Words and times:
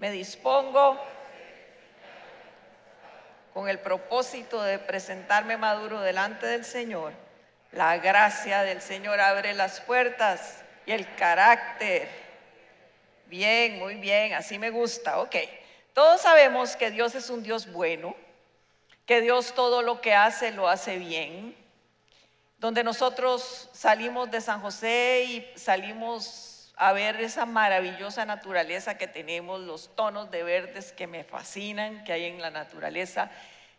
Me 0.00 0.10
dispongo 0.10 0.98
con 3.52 3.68
el 3.68 3.78
propósito 3.80 4.62
de 4.62 4.78
presentarme 4.78 5.58
maduro 5.58 6.00
delante 6.00 6.46
del 6.46 6.64
Señor. 6.64 7.12
La 7.72 7.98
gracia 7.98 8.62
del 8.62 8.80
Señor 8.80 9.20
abre 9.20 9.52
las 9.52 9.82
puertas 9.82 10.64
y 10.86 10.92
el 10.92 11.14
carácter. 11.16 12.08
Bien, 13.26 13.78
muy 13.78 13.96
bien, 13.96 14.32
así 14.32 14.58
me 14.58 14.70
gusta. 14.70 15.20
Ok, 15.20 15.36
todos 15.92 16.22
sabemos 16.22 16.76
que 16.76 16.90
Dios 16.90 17.14
es 17.14 17.28
un 17.28 17.42
Dios 17.42 17.70
bueno, 17.70 18.16
que 19.04 19.20
Dios 19.20 19.52
todo 19.54 19.82
lo 19.82 20.00
que 20.00 20.14
hace 20.14 20.50
lo 20.50 20.66
hace 20.66 20.96
bien. 20.96 21.54
Donde 22.56 22.82
nosotros 22.82 23.68
salimos 23.74 24.30
de 24.30 24.40
San 24.40 24.62
José 24.62 25.24
y 25.26 25.58
salimos 25.58 26.49
a 26.80 26.94
ver 26.94 27.20
esa 27.20 27.44
maravillosa 27.44 28.24
naturaleza 28.24 28.96
que 28.96 29.06
tenemos, 29.06 29.60
los 29.60 29.94
tonos 29.94 30.30
de 30.30 30.42
verdes 30.42 30.92
que 30.92 31.06
me 31.06 31.24
fascinan, 31.24 32.04
que 32.04 32.14
hay 32.14 32.24
en 32.24 32.40
la 32.40 32.50
naturaleza, 32.50 33.30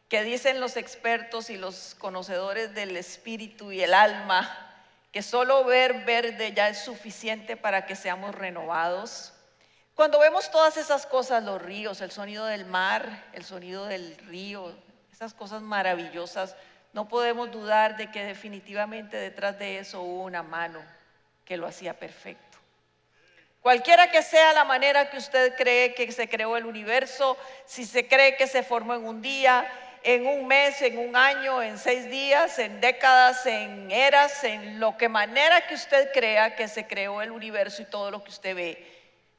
que 0.07 0.23
dicen 0.23 0.59
los 0.59 0.77
expertos 0.77 1.49
y 1.49 1.57
los 1.57 1.95
conocedores 1.95 2.75
del 2.75 2.95
espíritu 2.95 3.71
y 3.71 3.81
el 3.81 3.95
alma, 3.95 4.71
que 5.11 5.23
solo 5.23 5.65
ver 5.65 6.05
verde 6.05 6.53
ya 6.53 6.69
es 6.69 6.77
suficiente 6.77 7.57
para 7.57 7.87
que 7.87 7.95
seamos 7.95 8.35
renovados. 8.35 9.33
Cuando 9.95 10.19
vemos 10.19 10.51
todas 10.51 10.77
esas 10.77 11.07
cosas, 11.07 11.43
los 11.43 11.59
ríos, 11.59 12.01
el 12.01 12.11
sonido 12.11 12.45
del 12.45 12.65
mar, 12.65 13.25
el 13.33 13.43
sonido 13.43 13.87
del 13.87 14.15
río, 14.27 14.75
esas 15.11 15.33
cosas 15.33 15.63
maravillosas, 15.63 16.55
no 16.93 17.07
podemos 17.07 17.49
dudar 17.49 17.97
de 17.97 18.11
que 18.11 18.23
definitivamente 18.23 19.17
detrás 19.17 19.57
de 19.57 19.79
eso 19.79 20.03
hubo 20.03 20.21
una 20.21 20.43
mano 20.43 20.79
que 21.45 21.57
lo 21.57 21.65
hacía 21.65 21.97
perfecto. 21.97 22.50
Cualquiera 23.61 24.09
que 24.09 24.23
sea 24.23 24.53
la 24.53 24.63
manera 24.63 25.11
que 25.11 25.17
usted 25.17 25.55
cree 25.55 25.93
que 25.93 26.11
se 26.11 26.27
creó 26.27 26.57
el 26.57 26.65
universo, 26.65 27.37
si 27.65 27.85
se 27.85 28.07
cree 28.07 28.35
que 28.35 28.47
se 28.47 28.63
formó 28.63 28.95
en 28.95 29.05
un 29.05 29.21
día, 29.21 29.69
en 30.03 30.25
un 30.25 30.47
mes, 30.47 30.81
en 30.81 30.97
un 30.97 31.15
año, 31.15 31.61
en 31.61 31.77
seis 31.77 32.09
días, 32.09 32.57
en 32.57 32.81
décadas, 32.81 33.45
en 33.45 33.91
eras, 33.91 34.43
en 34.43 34.79
lo 34.79 34.97
que 34.97 35.09
manera 35.09 35.67
que 35.67 35.75
usted 35.75 36.11
crea 36.11 36.55
que 36.55 36.67
se 36.67 36.87
creó 36.87 37.21
el 37.21 37.29
universo 37.29 37.83
y 37.83 37.85
todo 37.85 38.09
lo 38.09 38.23
que 38.23 38.31
usted 38.31 38.55
ve. 38.55 38.87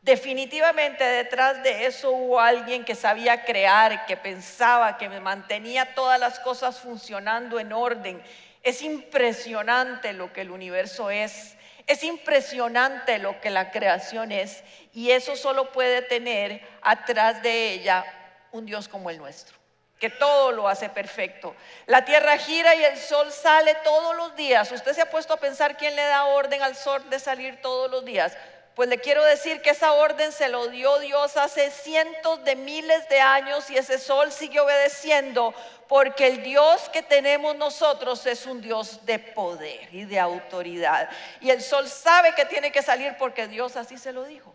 Definitivamente 0.02 1.02
detrás 1.02 1.62
de 1.64 1.86
eso 1.86 2.12
hubo 2.12 2.40
alguien 2.40 2.84
que 2.84 2.94
sabía 2.94 3.44
crear, 3.44 4.06
que 4.06 4.16
pensaba, 4.16 4.98
que 4.98 5.08
mantenía 5.08 5.94
todas 5.94 6.20
las 6.20 6.38
cosas 6.38 6.78
funcionando 6.78 7.58
en 7.58 7.72
orden. 7.72 8.22
Es 8.62 8.82
impresionante 8.82 10.12
lo 10.12 10.32
que 10.32 10.42
el 10.42 10.52
universo 10.52 11.10
es. 11.10 11.56
Es 11.86 12.04
impresionante 12.04 13.18
lo 13.18 13.40
que 13.40 13.50
la 13.50 13.70
creación 13.70 14.32
es 14.32 14.62
y 14.92 15.10
eso 15.10 15.36
solo 15.36 15.72
puede 15.72 16.02
tener 16.02 16.62
atrás 16.82 17.42
de 17.42 17.72
ella 17.72 18.04
un 18.52 18.66
Dios 18.66 18.88
como 18.88 19.10
el 19.10 19.18
nuestro, 19.18 19.56
que 19.98 20.10
todo 20.10 20.52
lo 20.52 20.68
hace 20.68 20.88
perfecto. 20.88 21.56
La 21.86 22.04
tierra 22.04 22.36
gira 22.38 22.74
y 22.74 22.84
el 22.84 22.98
sol 22.98 23.32
sale 23.32 23.74
todos 23.82 24.16
los 24.16 24.36
días. 24.36 24.70
Usted 24.70 24.92
se 24.92 25.02
ha 25.02 25.10
puesto 25.10 25.34
a 25.34 25.38
pensar 25.38 25.76
quién 25.76 25.96
le 25.96 26.02
da 26.02 26.26
orden 26.26 26.62
al 26.62 26.76
sol 26.76 27.08
de 27.10 27.18
salir 27.18 27.60
todos 27.62 27.90
los 27.90 28.04
días. 28.04 28.36
Pues 28.74 28.88
le 28.88 28.98
quiero 28.98 29.22
decir 29.24 29.60
que 29.60 29.70
esa 29.70 29.92
orden 29.92 30.32
se 30.32 30.48
lo 30.48 30.68
dio 30.68 30.98
Dios 30.98 31.36
hace 31.36 31.70
cientos 31.70 32.42
de 32.44 32.56
miles 32.56 33.06
de 33.10 33.20
años 33.20 33.68
y 33.70 33.76
ese 33.76 33.98
sol 33.98 34.32
sigue 34.32 34.60
obedeciendo 34.60 35.54
porque 35.88 36.26
el 36.26 36.42
Dios 36.42 36.88
que 36.88 37.02
tenemos 37.02 37.54
nosotros 37.56 38.24
es 38.24 38.46
un 38.46 38.62
Dios 38.62 39.04
de 39.04 39.18
poder 39.18 39.92
y 39.92 40.04
de 40.06 40.18
autoridad. 40.18 41.10
Y 41.42 41.50
el 41.50 41.60
sol 41.60 41.86
sabe 41.86 42.34
que 42.34 42.46
tiene 42.46 42.72
que 42.72 42.80
salir 42.80 43.14
porque 43.18 43.46
Dios 43.46 43.76
así 43.76 43.98
se 43.98 44.12
lo 44.12 44.24
dijo. 44.24 44.54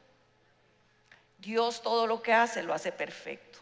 Dios 1.37 1.83
todo 1.83 2.07
lo 2.07 2.21
que 2.23 2.33
hace 2.33 2.63
lo 2.63 2.73
hace 2.73 2.91
perfecto. 2.91 3.59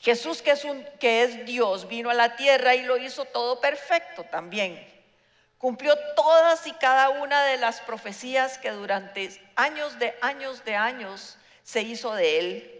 Jesús 0.00 0.42
que 0.42 0.50
es, 0.50 0.64
un, 0.64 0.84
que 0.98 1.22
es 1.22 1.46
Dios 1.46 1.86
vino 1.86 2.10
a 2.10 2.14
la 2.14 2.34
tierra 2.34 2.74
y 2.74 2.82
lo 2.82 2.96
hizo 2.96 3.24
todo 3.24 3.60
perfecto 3.60 4.24
también. 4.24 4.97
Cumplió 5.58 5.94
todas 6.14 6.66
y 6.66 6.72
cada 6.72 7.10
una 7.10 7.44
de 7.44 7.56
las 7.58 7.80
profecías 7.80 8.58
que 8.58 8.70
durante 8.70 9.40
años 9.56 9.98
de 9.98 10.16
años 10.20 10.64
de 10.64 10.76
años 10.76 11.36
se 11.62 11.82
hizo 11.82 12.14
de 12.14 12.38
él 12.38 12.78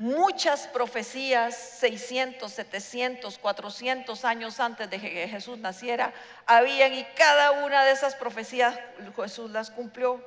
muchas 0.00 0.66
profecías, 0.66 1.54
600, 1.54 2.50
700, 2.50 3.36
400 3.36 4.24
años 4.24 4.58
antes 4.58 4.88
de 4.88 4.98
que 4.98 5.28
Jesús 5.28 5.58
naciera, 5.58 6.14
habían 6.46 6.94
y 6.94 7.04
cada 7.14 7.50
una 7.50 7.84
de 7.84 7.92
esas 7.92 8.14
profecías 8.14 8.78
Jesús 9.14 9.50
las 9.50 9.70
cumplió. 9.70 10.24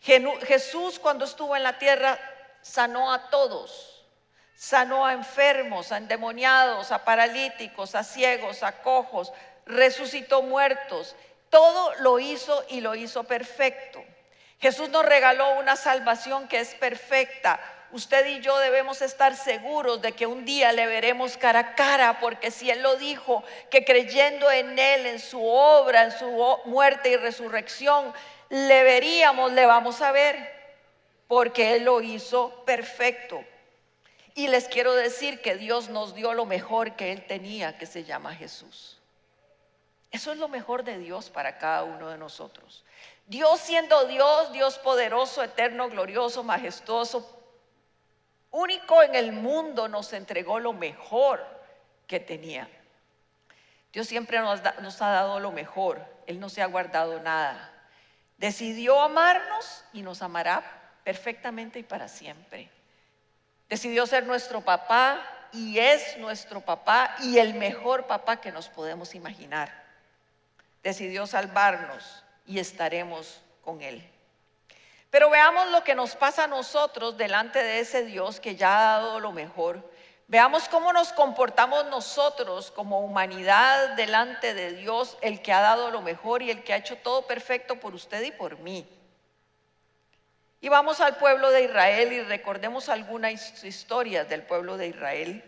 Jesús 0.00 1.00
cuando 1.00 1.24
estuvo 1.24 1.56
en 1.56 1.64
la 1.64 1.78
tierra 1.78 2.16
sanó 2.62 3.12
a 3.12 3.28
todos, 3.28 4.06
sanó 4.54 5.04
a 5.04 5.14
enfermos, 5.14 5.90
a 5.90 5.96
endemoniados, 5.96 6.92
a 6.92 7.04
paralíticos, 7.04 7.96
a 7.96 8.04
ciegos, 8.04 8.62
a 8.62 8.82
cojos, 8.82 9.32
resucitó 9.70 10.42
muertos, 10.42 11.16
todo 11.48 11.94
lo 12.00 12.18
hizo 12.18 12.64
y 12.68 12.80
lo 12.80 12.94
hizo 12.94 13.24
perfecto. 13.24 14.02
Jesús 14.60 14.90
nos 14.90 15.04
regaló 15.04 15.58
una 15.58 15.76
salvación 15.76 16.46
que 16.46 16.60
es 16.60 16.74
perfecta, 16.74 17.60
usted 17.92 18.26
y 18.26 18.40
yo 18.40 18.58
debemos 18.58 19.02
estar 19.02 19.36
seguros 19.36 20.00
de 20.02 20.12
que 20.12 20.26
un 20.26 20.44
día 20.44 20.72
le 20.72 20.86
veremos 20.86 21.36
cara 21.36 21.60
a 21.60 21.74
cara, 21.74 22.20
porque 22.20 22.50
si 22.50 22.70
Él 22.70 22.82
lo 22.82 22.96
dijo, 22.96 23.42
que 23.70 23.84
creyendo 23.84 24.50
en 24.50 24.78
Él, 24.78 25.06
en 25.06 25.18
su 25.18 25.44
obra, 25.44 26.04
en 26.04 26.12
su 26.12 26.58
muerte 26.66 27.10
y 27.10 27.16
resurrección, 27.16 28.12
le 28.48 28.82
veríamos, 28.82 29.52
le 29.52 29.66
vamos 29.66 30.00
a 30.02 30.12
ver, 30.12 30.36
porque 31.26 31.76
Él 31.76 31.84
lo 31.84 32.00
hizo 32.00 32.64
perfecto. 32.64 33.42
Y 34.34 34.48
les 34.48 34.68
quiero 34.68 34.94
decir 34.94 35.40
que 35.40 35.56
Dios 35.56 35.88
nos 35.88 36.14
dio 36.14 36.34
lo 36.34 36.46
mejor 36.46 36.96
que 36.96 37.12
Él 37.12 37.26
tenía, 37.26 37.76
que 37.76 37.86
se 37.86 38.04
llama 38.04 38.34
Jesús. 38.34 38.99
Eso 40.10 40.32
es 40.32 40.38
lo 40.38 40.48
mejor 40.48 40.82
de 40.82 40.98
Dios 40.98 41.30
para 41.30 41.58
cada 41.58 41.84
uno 41.84 42.08
de 42.08 42.18
nosotros. 42.18 42.84
Dios 43.26 43.60
siendo 43.60 44.06
Dios, 44.06 44.52
Dios 44.52 44.78
poderoso, 44.78 45.42
eterno, 45.42 45.88
glorioso, 45.88 46.42
majestuoso, 46.42 47.40
único 48.50 49.02
en 49.02 49.14
el 49.14 49.30
mundo, 49.32 49.86
nos 49.86 50.12
entregó 50.12 50.58
lo 50.58 50.72
mejor 50.72 51.46
que 52.08 52.18
tenía. 52.18 52.68
Dios 53.92 54.08
siempre 54.08 54.40
nos, 54.40 54.60
ha 55.02 55.10
dado 55.10 55.38
lo 55.38 55.52
mejor, 55.52 56.04
Él 56.26 56.40
no 56.40 56.48
se 56.48 56.60
ha 56.60 56.66
guardado 56.66 57.20
nada. 57.20 57.72
Decidió 58.36 59.00
amarnos 59.00 59.84
y 59.92 60.02
nos 60.02 60.22
amará 60.22 60.62
perfectamente 61.04 61.78
y 61.78 61.82
para 61.84 62.08
siempre. 62.08 62.68
Decidió 63.68 64.06
ser 64.06 64.26
nuestro 64.26 64.60
papá 64.60 65.20
y 65.52 65.78
es 65.78 66.16
nuestro 66.18 66.60
papá 66.60 67.14
y 67.20 67.38
el 67.38 67.54
mejor 67.54 68.06
papá 68.06 68.40
que 68.40 68.50
nos 68.50 68.68
podemos 68.68 69.14
imaginar. 69.14 69.89
Decidió 70.82 71.26
salvarnos 71.26 72.24
y 72.46 72.58
estaremos 72.58 73.40
con 73.62 73.82
Él. 73.82 74.08
Pero 75.10 75.28
veamos 75.28 75.70
lo 75.70 75.82
que 75.82 75.94
nos 75.94 76.14
pasa 76.14 76.44
a 76.44 76.48
nosotros 76.48 77.16
delante 77.16 77.62
de 77.62 77.80
ese 77.80 78.04
Dios 78.04 78.38
que 78.40 78.54
ya 78.56 78.78
ha 78.78 79.00
dado 79.00 79.20
lo 79.20 79.32
mejor. 79.32 79.90
Veamos 80.28 80.68
cómo 80.68 80.92
nos 80.92 81.12
comportamos 81.12 81.86
nosotros 81.86 82.70
como 82.70 83.00
humanidad 83.00 83.90
delante 83.96 84.54
de 84.54 84.74
Dios, 84.74 85.18
el 85.22 85.42
que 85.42 85.52
ha 85.52 85.60
dado 85.60 85.90
lo 85.90 86.02
mejor 86.02 86.42
y 86.42 86.50
el 86.50 86.62
que 86.62 86.72
ha 86.72 86.76
hecho 86.76 86.96
todo 86.96 87.22
perfecto 87.22 87.80
por 87.80 87.94
usted 87.94 88.22
y 88.22 88.30
por 88.30 88.58
mí. 88.60 88.86
Y 90.60 90.68
vamos 90.68 91.00
al 91.00 91.16
pueblo 91.16 91.50
de 91.50 91.64
Israel 91.64 92.12
y 92.12 92.22
recordemos 92.22 92.88
algunas 92.88 93.64
historias 93.64 94.28
del 94.28 94.42
pueblo 94.42 94.76
de 94.76 94.88
Israel. 94.88 95.44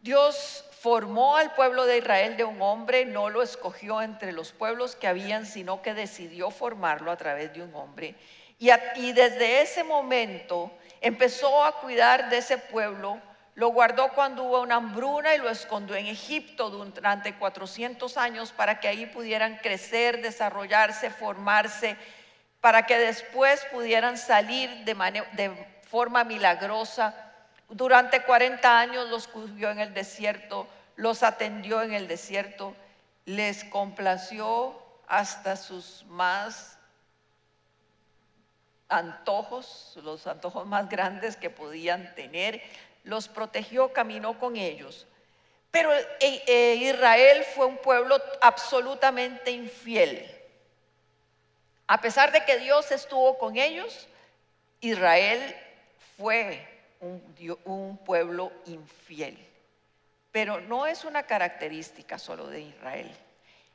Dios 0.00 0.64
formó 0.84 1.38
al 1.38 1.54
pueblo 1.54 1.86
de 1.86 1.96
Israel 1.96 2.36
de 2.36 2.44
un 2.44 2.60
hombre, 2.60 3.06
no 3.06 3.30
lo 3.30 3.40
escogió 3.40 4.02
entre 4.02 4.32
los 4.32 4.52
pueblos 4.52 4.96
que 4.96 5.08
habían, 5.08 5.46
sino 5.46 5.80
que 5.80 5.94
decidió 5.94 6.50
formarlo 6.50 7.10
a 7.10 7.16
través 7.16 7.54
de 7.54 7.62
un 7.62 7.74
hombre. 7.74 8.14
Y, 8.58 8.68
desde 9.12 9.62
ese 9.62 9.82
momento 9.82 10.70
empezó 11.00 11.64
a 11.64 11.80
cuidar 11.80 12.28
de 12.28 12.36
ese 12.36 12.58
pueblo, 12.58 13.18
lo 13.54 13.68
guardó 13.68 14.10
cuando 14.10 14.42
hubo 14.42 14.60
una 14.60 14.74
hambruna 14.74 15.34
y 15.34 15.38
lo 15.38 15.48
escondió 15.48 15.96
en 15.96 16.04
Egipto 16.04 16.68
durante 16.68 17.34
400 17.34 18.18
años 18.18 18.52
para 18.52 18.78
que 18.78 18.86
ahí 18.86 19.06
pudieran 19.06 19.56
crecer, 19.62 20.20
desarrollarse, 20.20 21.08
formarse, 21.08 21.96
para 22.60 22.84
que 22.84 22.98
después 22.98 23.64
pudieran 23.72 24.18
salir 24.18 24.68
de, 24.84 24.92
de 25.32 25.80
forma 25.88 26.24
milagrosa 26.24 27.24
durante 27.68 28.22
40 28.22 28.78
años 28.78 29.08
los 29.08 29.26
cubrió 29.26 29.70
en 29.70 29.80
el 29.80 29.94
desierto, 29.94 30.68
los 30.96 31.22
atendió 31.22 31.82
en 31.82 31.92
el 31.92 32.08
desierto, 32.08 32.74
les 33.26 33.64
complació 33.64 34.80
hasta 35.06 35.56
sus 35.56 36.04
más 36.08 36.78
antojos, 38.88 39.98
los 40.02 40.26
antojos 40.26 40.66
más 40.66 40.88
grandes 40.88 41.36
que 41.36 41.50
podían 41.50 42.14
tener, 42.14 42.62
los 43.02 43.28
protegió, 43.28 43.92
caminó 43.92 44.38
con 44.38 44.56
ellos. 44.56 45.06
Pero 45.70 45.92
eh, 45.92 46.42
eh, 46.46 46.76
Israel 46.76 47.44
fue 47.54 47.66
un 47.66 47.78
pueblo 47.78 48.16
absolutamente 48.40 49.50
infiel. 49.50 50.30
A 51.86 52.00
pesar 52.00 52.32
de 52.32 52.44
que 52.44 52.58
Dios 52.58 52.90
estuvo 52.92 53.36
con 53.38 53.56
ellos, 53.56 54.06
Israel 54.80 55.54
fue 56.16 56.66
un, 57.00 57.20
un 57.64 57.98
pueblo 57.98 58.52
infiel, 58.66 59.36
pero 60.34 60.60
no 60.60 60.84
es 60.84 61.04
una 61.04 61.22
característica 61.22 62.18
solo 62.18 62.48
de 62.48 62.62
Israel. 62.62 63.08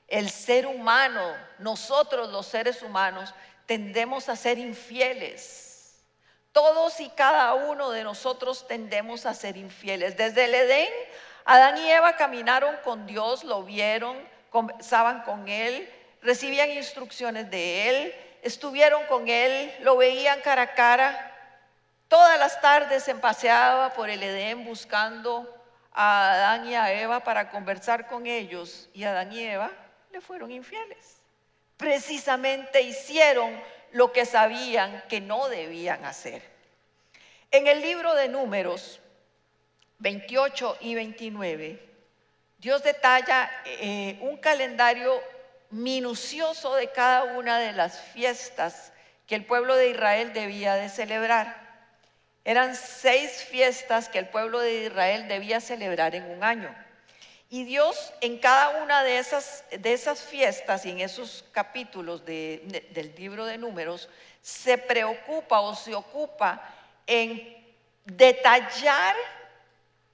El 0.10 0.30
ser 0.30 0.68
humano, 0.68 1.34
nosotros 1.58 2.34
los 2.34 2.48
seres 2.48 2.82
humanos, 2.84 3.34
tendemos 3.66 4.28
a 4.28 4.36
ser 4.36 4.58
infieles. 4.58 6.04
Todos 6.52 7.00
y 7.00 7.08
cada 7.12 7.54
uno 7.54 7.92
de 7.92 8.04
nosotros 8.04 8.68
tendemos 8.68 9.26
a 9.26 9.34
ser 9.34 9.56
infieles. 9.56 10.18
Desde 10.18 10.44
el 10.44 10.54
Edén, 10.54 10.90
Adán 11.46 11.78
y 11.78 11.90
Eva 11.90 12.18
caminaron 12.18 12.76
con 12.84 13.08
Dios, 13.08 13.46
lo 13.46 13.64
vieron, 13.64 14.18
conversaban 14.50 15.22
con 15.22 15.48
Él, 15.48 15.90
recibían 16.22 16.72
instrucciones 16.72 17.50
de 17.50 17.88
Él, 17.88 18.16
estuvieron 18.42 19.06
con 19.06 19.30
Él, 19.30 19.74
lo 19.80 19.96
veían 19.96 20.42
cara 20.42 20.64
a 20.64 20.74
cara. 20.74 21.26
Todas 22.10 22.38
las 22.38 22.60
tardes 22.60 23.04
se 23.04 23.16
paseaba 23.16 23.94
por 23.94 24.10
el 24.10 24.22
Edén 24.22 24.66
buscando 24.66 25.56
a 26.02 26.32
Adán 26.32 26.66
y 26.66 26.76
a 26.76 26.94
Eva 26.94 27.20
para 27.20 27.50
conversar 27.50 28.08
con 28.08 28.26
ellos 28.26 28.90
y 28.94 29.04
Adán 29.04 29.34
y 29.34 29.42
Eva 29.42 29.70
le 30.14 30.22
fueron 30.22 30.50
infieles. 30.50 31.18
Precisamente 31.76 32.80
hicieron 32.80 33.62
lo 33.92 34.14
que 34.14 34.26
sabían 34.26 35.04
que 35.10 35.20
no 35.20 35.50
debían 35.50 36.06
hacer. 36.06 36.42
En 37.52 37.68
el 37.68 37.82
libro 37.82 38.16
de 38.16 38.30
números 38.30 39.02
28 39.98 40.78
y 40.80 40.96
29, 40.96 41.86
Dios 42.60 42.82
detalla 42.82 43.52
eh, 43.66 44.20
un 44.22 44.38
calendario 44.38 45.20
minucioso 45.70 46.76
de 46.76 46.94
cada 46.94 47.26
una 47.26 47.60
de 47.60 47.74
las 47.74 48.00
fiestas 48.00 48.94
que 49.28 49.36
el 49.36 49.44
pueblo 49.44 49.76
de 49.76 49.90
Israel 49.90 50.32
debía 50.32 50.76
de 50.76 50.88
celebrar. 50.88 51.69
Eran 52.46 52.76
seis 52.76 53.44
fiestas 53.44 54.10
que 54.10 54.20
el 54.20 54.30
pueblo 54.30 54.60
de 54.60 54.86
Israel 54.86 55.28
debía 55.28 55.60
celebrar 55.60 56.16
en 56.16 56.24
un 56.30 56.44
año. 56.44 56.74
Y 57.50 57.64
Dios 57.64 58.14
en 58.22 58.38
cada 58.38 58.84
una 58.84 59.04
de 59.04 59.18
esas, 59.18 59.64
de 59.72 59.94
esas 59.94 60.22
fiestas 60.22 60.86
y 60.86 60.92
en 60.92 61.00
esos 61.00 61.44
capítulos 61.52 62.24
del 62.24 63.14
libro 63.18 63.46
de 63.46 63.58
números 63.58 64.08
se 64.42 64.78
preocupa 64.78 65.60
o 65.62 65.76
se 65.76 65.96
ocupa 65.96 66.62
en 67.08 67.58
detallar 68.06 69.16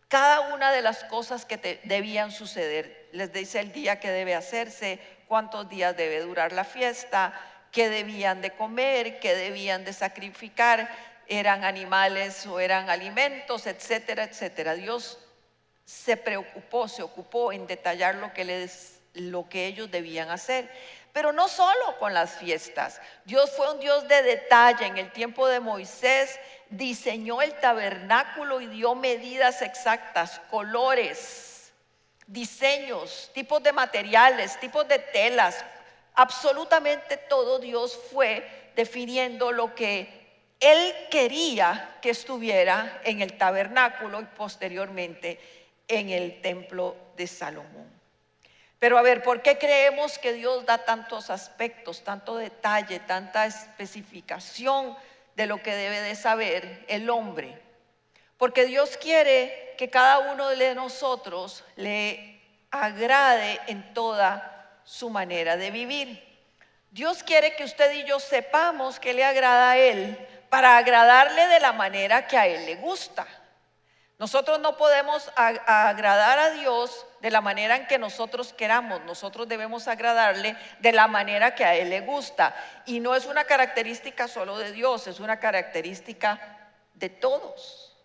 cada 0.08 0.54
una 0.54 0.72
de 0.72 0.82
las 0.82 1.04
cosas 1.04 1.46
que 1.46 1.82
debían 1.84 2.32
suceder. 2.32 3.10
Les 3.12 3.34
dice 3.34 3.60
el 3.60 3.74
día 3.74 4.00
que 4.00 4.12
debe 4.12 4.34
hacerse, 4.34 5.00
cuántos 5.28 5.68
días 5.68 5.98
debe 5.98 6.22
durar 6.22 6.54
la 6.54 6.64
fiesta, 6.64 7.34
qué 7.72 7.90
debían 7.90 8.42
de 8.42 8.52
comer, 8.52 9.20
qué 9.20 9.36
debían 9.36 9.84
de 9.84 9.92
sacrificar, 9.92 10.90
eran 11.28 11.64
animales 11.64 12.46
o 12.46 12.60
eran 12.60 12.90
alimentos, 12.90 13.68
etcétera, 13.68 14.24
etcétera. 14.24 14.76
Dios 14.76 15.20
se 15.86 16.18
preocupó, 16.18 16.88
se 16.88 17.04
ocupó 17.04 17.52
en 17.52 17.68
detallar 17.68 18.16
lo 18.16 18.34
que, 18.34 18.44
les, 18.44 19.00
lo 19.14 19.48
que 19.48 19.68
ellos 19.68 19.92
debían 19.92 20.30
hacer. 20.30 20.70
Pero 21.14 21.32
no 21.32 21.48
solo 21.48 21.98
con 22.00 22.14
las 22.14 22.36
fiestas. 22.36 23.00
Dios 23.24 23.52
fue 23.56 23.72
un 23.72 23.80
Dios 23.80 24.08
de 24.08 24.22
detalle. 24.22 24.86
En 24.86 24.98
el 24.98 25.12
tiempo 25.12 25.48
de 25.48 25.62
Moisés 25.62 26.40
diseñó 26.70 27.42
el 27.42 27.54
tabernáculo 27.60 28.60
y 28.60 28.68
dio 28.68 28.96
medidas 28.96 29.62
exactas, 29.62 30.42
colores, 30.50 31.72
diseños, 32.28 33.32
tipos 33.34 33.64
de 33.64 33.72
materiales, 33.72 34.60
tipos 34.60 34.88
de 34.88 35.00
telas. 35.00 35.64
Absolutamente 36.16 37.18
todo 37.18 37.60
Dios 37.60 37.98
fue 38.12 38.72
definiendo 38.76 39.52
lo 39.52 39.74
que 39.74 40.25
él 40.66 40.96
quería 41.12 41.98
que 42.02 42.10
estuviera 42.10 43.00
en 43.04 43.22
el 43.22 43.38
tabernáculo 43.38 44.20
y 44.20 44.26
posteriormente 44.26 45.40
en 45.88 46.10
el 46.10 46.42
templo 46.42 46.96
de 47.16 47.28
Salomón. 47.28 47.88
Pero 48.80 48.98
a 48.98 49.04
ver, 49.04 49.22
¿por 49.22 49.44
qué 49.44 49.60
creemos 49.60 50.18
que 50.18 50.34
Dios 50.34 50.66
da 50.66 50.80
tantos 50.80 51.30
aspectos, 51.30 52.04
tanto 52.04 52.38
detalle, 52.38 53.00
tanta 53.00 53.46
especificación 53.46 54.98
de 55.36 55.46
lo 55.46 55.62
que 55.62 55.76
debe 55.76 56.02
de 56.02 56.16
saber 56.16 56.84
el 56.88 57.12
hombre? 57.12 57.62
Porque 58.38 58.66
Dios 58.66 58.98
quiere 58.98 59.76
que 59.78 59.92
cada 59.92 60.34
uno 60.34 60.50
de 60.50 60.74
nosotros 60.74 61.64
le 61.76 62.42
agrade 62.72 63.60
en 63.68 63.94
toda 63.94 64.80
su 64.84 65.12
manera 65.12 65.58
de 65.58 65.70
vivir. 65.70 66.24
Dios 66.90 67.22
quiere 67.22 67.56
que 67.56 67.66
usted 67.66 67.92
y 67.94 68.06
yo 68.06 68.20
sepamos 68.20 69.00
que 69.00 69.14
le 69.14 69.24
agrada 69.24 69.72
a 69.72 69.78
Él 69.78 70.18
para 70.50 70.78
agradarle 70.78 71.48
de 71.48 71.60
la 71.60 71.74
manera 71.74 72.28
que 72.28 72.38
a 72.38 72.48
Él 72.48 72.66
le 72.66 72.76
gusta. 72.76 73.26
Nosotros 74.18 74.60
no 74.60 74.78
podemos 74.78 75.30
agradar 75.36 76.40
a 76.40 76.52
Dios 76.52 77.06
de 77.20 77.32
la 77.32 77.42
manera 77.42 77.76
en 77.76 77.86
que 77.86 77.98
nosotros 77.98 78.54
queramos. 78.54 79.02
Nosotros 79.02 79.48
debemos 79.48 79.90
agradarle 79.90 80.56
de 80.80 80.92
la 80.94 81.08
manera 81.08 81.54
que 81.54 81.66
a 81.66 81.76
Él 81.76 81.90
le 81.90 82.00
gusta. 82.02 82.56
Y 82.86 83.02
no 83.02 83.14
es 83.14 83.26
una 83.26 83.44
característica 83.44 84.28
solo 84.30 84.58
de 84.58 84.72
Dios, 84.72 85.08
es 85.08 85.20
una 85.20 85.40
característica 85.40 86.40
de 86.94 87.10
todos. 87.10 87.98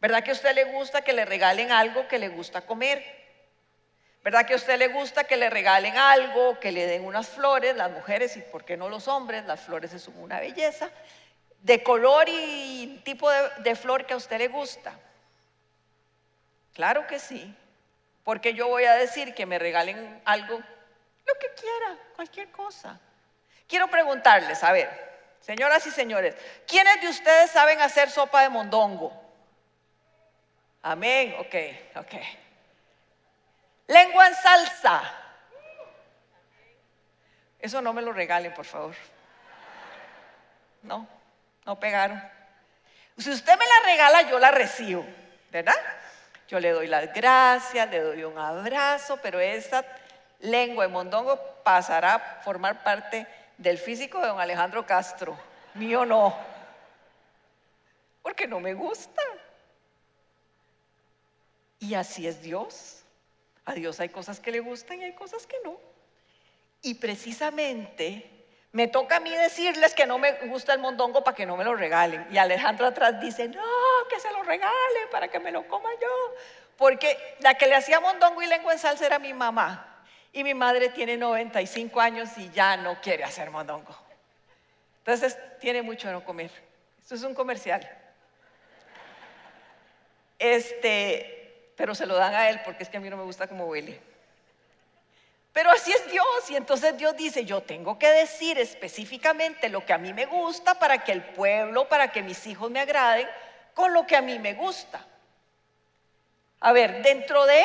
¿Verdad 0.00 0.22
que 0.22 0.30
a 0.30 0.34
usted 0.34 0.54
le 0.54 0.64
gusta 0.64 1.02
que 1.02 1.12
le 1.12 1.24
regalen 1.24 1.72
algo 1.72 2.06
que 2.06 2.20
le 2.20 2.28
gusta 2.28 2.60
comer? 2.60 3.18
¿Verdad 4.22 4.46
que 4.46 4.52
a 4.52 4.56
usted 4.56 4.78
le 4.78 4.88
gusta 4.88 5.24
que 5.24 5.36
le 5.36 5.50
regalen 5.50 5.96
algo, 5.96 6.60
que 6.60 6.70
le 6.70 6.86
den 6.86 7.04
unas 7.04 7.28
flores, 7.28 7.74
las 7.74 7.90
mujeres 7.90 8.36
y 8.36 8.42
por 8.42 8.64
qué 8.64 8.76
no 8.76 8.88
los 8.88 9.08
hombres? 9.08 9.44
Las 9.46 9.60
flores 9.60 9.90
son 10.00 10.18
una 10.20 10.38
belleza, 10.38 10.90
de 11.60 11.82
color 11.82 12.28
y 12.28 13.00
tipo 13.04 13.30
de, 13.30 13.76
flor 13.76 14.06
que 14.06 14.14
a 14.14 14.16
usted 14.16 14.38
le 14.38 14.48
gusta. 14.48 14.98
Claro 16.74 17.06
que 17.06 17.18
sí, 17.18 17.54
porque 18.24 18.54
yo 18.54 18.68
voy 18.68 18.84
a 18.84 18.94
decir 18.94 19.34
que 19.34 19.46
me 19.46 19.58
regalen 19.58 20.22
algo, 20.24 20.58
lo 20.58 21.34
que 21.34 21.48
quiera, 21.54 21.98
cualquier 22.14 22.50
cosa. 22.50 22.98
Quiero 23.66 23.88
preguntarles, 23.88 24.62
a 24.62 24.72
ver, 24.72 24.88
señoras 25.40 25.86
y 25.86 25.90
señores, 25.90 26.36
¿quiénes 26.66 27.00
de 27.00 27.08
ustedes 27.08 27.50
saben 27.50 27.80
hacer 27.80 28.10
sopa 28.10 28.42
de 28.42 28.48
mondongo? 28.48 29.12
Amén, 30.82 31.34
ok, 31.40 31.54
ok. 31.96 32.14
Lengua 33.88 34.28
en 34.28 34.34
salsa. 34.34 35.14
Eso 37.58 37.82
no 37.82 37.92
me 37.92 38.02
lo 38.02 38.12
regalen, 38.12 38.54
por 38.54 38.64
favor. 38.64 38.94
No, 40.82 41.08
no 41.68 41.78
pegaron. 41.78 42.20
Si 43.18 43.30
usted 43.30 43.58
me 43.58 43.66
la 43.66 43.80
regala, 43.84 44.22
yo 44.30 44.38
la 44.38 44.50
recibo, 44.50 45.04
¿verdad? 45.52 45.74
Yo 46.48 46.58
le 46.58 46.70
doy 46.70 46.86
las 46.86 47.12
gracias, 47.12 47.90
le 47.90 48.00
doy 48.00 48.24
un 48.24 48.38
abrazo, 48.38 49.18
pero 49.22 49.38
esa 49.38 49.84
lengua 50.40 50.86
de 50.86 50.92
mondongo 50.92 51.38
pasará 51.62 52.14
a 52.14 52.42
formar 52.42 52.82
parte 52.82 53.26
del 53.58 53.76
físico 53.76 54.18
de 54.18 54.28
don 54.28 54.40
Alejandro 54.40 54.86
Castro. 54.86 55.38
Mío 55.74 56.06
no. 56.06 56.34
Porque 58.22 58.46
no 58.46 58.60
me 58.60 58.72
gusta. 58.72 59.22
Y 61.80 61.92
así 61.92 62.26
es 62.26 62.40
Dios. 62.40 63.02
A 63.66 63.74
Dios 63.74 64.00
hay 64.00 64.08
cosas 64.08 64.40
que 64.40 64.52
le 64.52 64.60
gustan 64.60 65.02
y 65.02 65.04
hay 65.04 65.12
cosas 65.12 65.46
que 65.46 65.56
no. 65.62 65.78
Y 66.80 66.94
precisamente 66.94 68.37
me 68.72 68.86
toca 68.86 69.16
a 69.16 69.20
mí 69.20 69.34
decirles 69.34 69.94
que 69.94 70.06
no 70.06 70.18
me 70.18 70.32
gusta 70.46 70.74
el 70.74 70.80
mondongo 70.80 71.24
para 71.24 71.34
que 71.34 71.46
no 71.46 71.56
me 71.56 71.64
lo 71.64 71.74
regalen. 71.74 72.26
Y 72.30 72.38
Alejandro 72.38 72.86
atrás 72.86 73.20
dice, 73.20 73.48
no, 73.48 73.62
que 74.10 74.20
se 74.20 74.30
lo 74.32 74.42
regalen 74.42 75.08
para 75.10 75.28
que 75.28 75.40
me 75.40 75.50
lo 75.50 75.66
coma 75.66 75.88
yo. 76.00 76.34
Porque 76.76 77.36
la 77.40 77.54
que 77.54 77.66
le 77.66 77.74
hacía 77.74 78.00
mondongo 78.00 78.42
y 78.42 78.46
lengua 78.46 78.72
en 78.72 78.78
salsa 78.78 79.06
era 79.06 79.18
mi 79.18 79.32
mamá. 79.32 80.04
Y 80.32 80.44
mi 80.44 80.52
madre 80.52 80.90
tiene 80.90 81.16
95 81.16 82.00
años 82.00 82.36
y 82.36 82.50
ya 82.50 82.76
no 82.76 83.00
quiere 83.00 83.24
hacer 83.24 83.50
mondongo. 83.50 83.96
Entonces 84.98 85.38
tiene 85.58 85.80
mucho 85.82 86.12
no 86.12 86.22
comer. 86.22 86.50
Esto 87.00 87.14
es 87.14 87.22
un 87.22 87.34
comercial. 87.34 87.88
Este, 90.38 91.72
pero 91.74 91.94
se 91.94 92.04
lo 92.06 92.14
dan 92.16 92.34
a 92.34 92.50
él 92.50 92.60
porque 92.64 92.82
es 92.82 92.90
que 92.90 92.98
a 92.98 93.00
mí 93.00 93.08
no 93.08 93.16
me 93.16 93.24
gusta 93.24 93.48
cómo 93.48 93.64
huele. 93.64 93.98
Pero 95.58 95.72
así 95.72 95.90
es 95.90 96.08
Dios 96.08 96.50
y 96.50 96.54
entonces 96.54 96.96
Dios 96.96 97.16
dice, 97.16 97.44
yo 97.44 97.60
tengo 97.60 97.98
que 97.98 98.06
decir 98.06 98.60
específicamente 98.60 99.68
lo 99.68 99.84
que 99.84 99.92
a 99.92 99.98
mí 99.98 100.12
me 100.14 100.24
gusta 100.24 100.78
para 100.78 101.02
que 101.02 101.10
el 101.10 101.20
pueblo, 101.20 101.88
para 101.88 102.12
que 102.12 102.22
mis 102.22 102.46
hijos 102.46 102.70
me 102.70 102.78
agraden 102.78 103.26
con 103.74 103.92
lo 103.92 104.06
que 104.06 104.14
a 104.14 104.22
mí 104.22 104.38
me 104.38 104.54
gusta. 104.54 105.04
A 106.60 106.70
ver, 106.70 107.02
dentro 107.02 107.44
de 107.44 107.60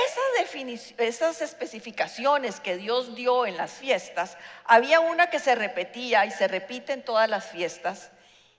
esas, 0.98 1.40
especificaciones 1.44 2.60
que 2.60 2.78
Dios 2.78 3.14
dio 3.14 3.46
en 3.46 3.58
las 3.58 3.74
fiestas, 3.74 4.40
había 4.66 5.00
una 5.00 5.30
que 5.30 5.38
se 5.38 5.54
repetía 5.54 6.26
y 6.26 6.32
se 6.32 6.48
repite 6.48 6.94
en 6.94 7.06
todas 7.06 7.30
las 7.30 7.46
fiestas, 7.46 8.10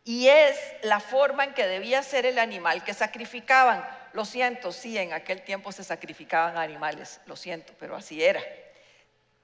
y 0.05 0.29
es 0.29 0.57
la 0.83 1.00
forma 1.00 1.43
en 1.43 1.55
que 1.55 1.67
debía 1.67 2.05
ser 2.05 2.25
el 2.25 2.38
animal 2.38 2.85
que 2.85 2.95
sacrificaban. 2.95 3.85
Lo 4.12 4.26
siento, 4.26 4.71
sí, 4.71 4.97
en 4.97 5.12
aquel 5.12 5.43
tiempo 5.43 5.73
se 5.73 5.83
sacrificaban 5.83 6.57
animales, 6.57 7.21
lo 7.26 7.35
siento, 7.35 7.73
pero 7.81 7.97
así 7.97 8.23
era. 8.23 8.41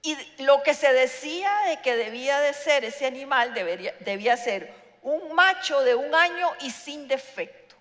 Y 0.03 0.17
lo 0.43 0.63
que 0.63 0.73
se 0.73 0.91
decía 0.93 1.51
de 1.67 1.81
que 1.81 1.95
debía 1.95 2.39
de 2.39 2.53
ser 2.53 2.83
ese 2.83 3.05
animal 3.05 3.53
debía 3.53 4.37
ser 4.37 4.73
un 5.03 5.33
macho 5.33 5.81
de 5.81 5.95
un 5.95 6.13
año 6.15 6.49
y 6.61 6.71
sin 6.71 7.07
defecto. 7.07 7.75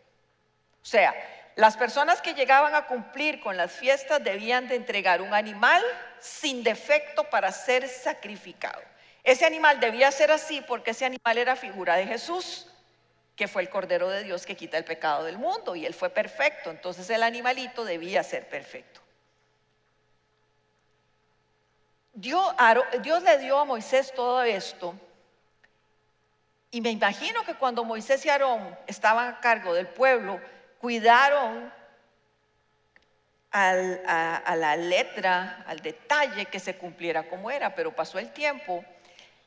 O 0.82 0.86
sea, 0.86 1.14
las 1.56 1.76
personas 1.76 2.20
que 2.20 2.34
llegaban 2.34 2.74
a 2.74 2.86
cumplir 2.86 3.40
con 3.40 3.56
las 3.56 3.72
fiestas 3.72 4.22
debían 4.22 4.68
de 4.68 4.76
entregar 4.76 5.20
un 5.20 5.34
animal 5.34 5.82
sin 6.18 6.62
defecto 6.62 7.24
para 7.24 7.52
ser 7.52 7.88
sacrificado. 7.88 8.80
Ese 9.24 9.44
animal 9.44 9.80
debía 9.80 10.10
ser 10.10 10.30
así 10.32 10.62
porque 10.62 10.92
ese 10.92 11.04
animal 11.04 11.36
era 11.36 11.56
figura 11.56 11.96
de 11.96 12.06
Jesús, 12.06 12.66
que 13.36 13.48
fue 13.48 13.62
el 13.62 13.70
Cordero 13.70 14.08
de 14.08 14.22
Dios 14.22 14.46
que 14.46 14.56
quita 14.56 14.78
el 14.78 14.84
pecado 14.84 15.24
del 15.24 15.38
mundo 15.38 15.76
y 15.76 15.84
él 15.84 15.94
fue 15.94 16.10
perfecto, 16.10 16.70
entonces 16.70 17.08
el 17.10 17.22
animalito 17.22 17.84
debía 17.84 18.22
ser 18.22 18.48
perfecto. 18.48 18.99
Dios, 22.20 22.54
le 23.22 23.38
dio 23.38 23.58
a 23.58 23.64
Moisés 23.64 24.12
todo 24.14 24.42
esto 24.42 24.94
y 26.70 26.82
me 26.82 26.90
imagino 26.90 27.42
que 27.44 27.54
cuando 27.54 27.82
Moisés 27.82 28.24
y 28.26 28.28
Aarón 28.28 28.76
estaban 28.86 29.28
a 29.28 29.40
cargo 29.40 29.72
del 29.72 29.88
pueblo, 29.88 30.38
cuidaron 30.80 31.72
a, 33.50 34.54
la 34.54 34.76
letra, 34.76 35.64
al 35.66 35.80
detalle 35.80 36.44
que 36.46 36.60
se 36.60 36.76
cumpliera 36.76 37.22
como 37.28 37.50
era, 37.50 37.74
pero 37.74 37.96
pasó 37.96 38.18
el 38.18 38.30
tiempo 38.32 38.84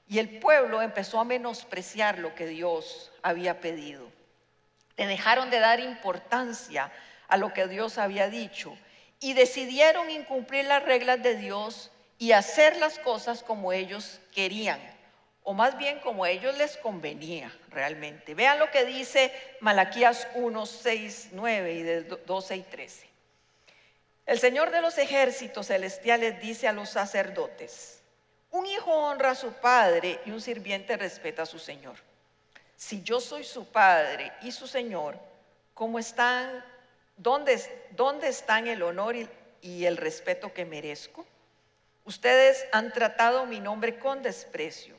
y 0.07 0.17
el 0.17 0.39
pueblo 0.39 0.81
empezó 0.81 1.19
a 1.19 1.25
menospreciar 1.25 2.17
lo 2.17 2.33
que 2.33 2.47
Dios 2.47 3.11
había 3.21 3.61
pedido. 3.61 4.11
Le 4.97 5.05
dejaron 5.05 5.51
de 5.51 5.59
dar 5.59 5.79
importancia 5.79 6.91
a 7.27 7.37
lo 7.37 7.53
que 7.53 7.67
Dios 7.67 7.99
había 7.99 8.29
dicho 8.29 8.75
y 9.19 9.33
decidieron 9.33 10.09
incumplir 10.09 10.65
las 10.65 10.83
reglas 10.83 11.21
de 11.21 11.35
Dios 11.35 11.91
y 12.23 12.31
hacer 12.31 12.77
las 12.77 12.99
cosas 12.99 13.43
como 13.43 13.73
ellos 13.73 14.21
querían 14.33 14.79
o 15.43 15.53
más 15.53 15.77
bien 15.77 15.99
como 15.99 16.23
a 16.23 16.29
ellos 16.29 16.57
les 16.57 16.77
convenía 16.77 17.53
realmente. 17.69 18.33
Vean 18.33 18.59
lo 18.59 18.71
que 18.71 18.85
dice 18.85 19.29
Malaquías 19.59 20.25
1, 20.35 20.65
6, 20.65 21.29
9 21.33 21.73
y 21.73 21.83
de 21.83 22.03
12 22.03 22.55
y 22.55 22.61
13. 22.61 23.09
El 24.25 24.39
Señor 24.39 24.71
de 24.71 24.79
los 24.79 24.97
ejércitos 24.97 25.67
celestiales 25.67 26.39
dice 26.39 26.69
a 26.69 26.71
los 26.71 26.91
sacerdotes, 26.91 27.99
un 28.51 28.67
hijo 28.67 28.89
honra 28.89 29.31
a 29.31 29.35
su 29.35 29.51
padre 29.51 30.21
y 30.25 30.31
un 30.31 30.39
sirviente 30.39 30.95
respeta 30.95 31.41
a 31.41 31.45
su 31.45 31.59
Señor. 31.59 31.97
Si 32.77 33.03
yo 33.03 33.19
soy 33.19 33.43
su 33.43 33.65
padre 33.65 34.31
y 34.43 34.53
su 34.53 34.65
Señor, 34.65 35.19
¿cómo 35.73 35.99
están? 35.99 36.63
¿Dónde, 37.17 37.61
dónde 37.91 38.29
están 38.29 38.67
el 38.67 38.81
honor 38.81 39.17
y 39.61 39.83
el 39.83 39.97
respeto 39.97 40.53
que 40.53 40.63
merezco? 40.63 41.25
Ustedes 42.05 42.65
han 42.71 42.91
tratado 42.91 43.45
mi 43.45 43.59
nombre 43.59 43.97
con 43.99 44.21
desprecio 44.21 44.97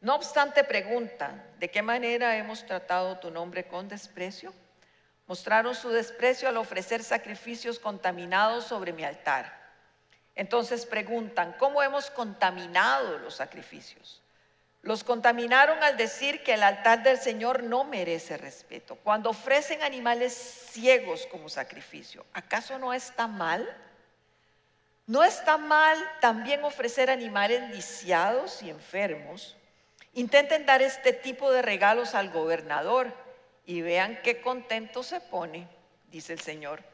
no 0.00 0.14
obstante, 0.14 0.64
preguntan, 0.64 1.44
¿de 1.58 1.70
qué 1.70 1.82
manera 1.82 2.36
hemos 2.38 2.64
tratado 2.64 3.18
tu 3.18 3.30
nombre 3.30 3.64
con 3.64 3.86
desprecio? 3.86 4.54
Mostraron 5.26 5.74
su 5.74 5.90
desprecio 5.90 6.48
al 6.48 6.56
ofrecer 6.56 7.04
sacrificios 7.04 7.78
contaminados 7.78 8.64
sobre 8.64 8.94
mi 8.94 9.04
altar. 9.04 9.60
Entonces 10.34 10.86
preguntan, 10.86 11.54
¿cómo 11.58 11.82
hemos 11.82 12.10
contaminado 12.10 13.18
los 13.18 13.34
sacrificios? 13.34 14.22
Los 14.80 15.04
contaminaron 15.04 15.82
al 15.82 15.98
decir 15.98 16.42
que 16.42 16.54
el 16.54 16.62
altar 16.62 17.02
del 17.02 17.18
Señor 17.18 17.62
no 17.62 17.84
merece 17.84 18.38
respeto. 18.38 18.96
Cuando 19.04 19.28
ofrecen 19.28 19.82
animales 19.82 20.32
ciegos 20.32 21.26
como 21.26 21.50
sacrificio, 21.50 22.24
¿acaso 22.32 22.78
no 22.78 22.94
está 22.94 23.26
mal? 23.26 23.68
¿No 25.10 25.24
está 25.24 25.58
mal 25.58 25.98
también 26.20 26.62
ofrecer 26.62 27.10
animales 27.10 27.68
lisiados 27.70 28.62
y 28.62 28.70
enfermos? 28.70 29.56
Intenten 30.14 30.64
dar 30.66 30.82
este 30.82 31.12
tipo 31.12 31.50
de 31.50 31.62
regalos 31.62 32.14
al 32.14 32.30
gobernador 32.30 33.12
y 33.66 33.80
vean 33.80 34.20
qué 34.22 34.40
contento 34.40 35.02
se 35.02 35.20
pone, 35.20 35.66
dice 36.12 36.34
el 36.34 36.40
Señor. 36.40 36.84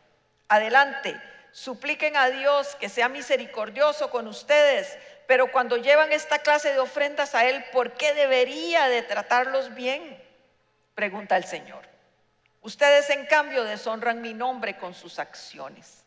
Adelante, 0.49 1.21
supliquen 1.53 2.17
a 2.17 2.31
Dios 2.31 2.75
que 2.77 2.89
sea 2.89 3.11
misericordioso 3.11 4.09
con 4.09 4.29
ustedes, 4.29 4.97
pero 5.27 5.53
cuando 5.53 5.77
llevan 5.77 6.11
esta 6.11 6.39
clase 6.39 6.73
de 6.73 6.79
ofrendas 6.79 7.35
a 7.35 7.45
Él, 7.45 7.63
¿por 7.71 7.93
qué 7.99 8.15
debería 8.15 8.89
de 8.89 9.03
tratarlos 9.03 9.75
bien? 9.75 10.25
Pregunta 10.95 11.37
el 11.37 11.45
Señor. 11.45 11.87
Ustedes 12.63 13.11
en 13.11 13.27
cambio 13.27 13.65
deshonran 13.65 14.23
mi 14.23 14.33
nombre 14.33 14.79
con 14.79 14.95
sus 14.95 15.19
acciones. 15.19 16.06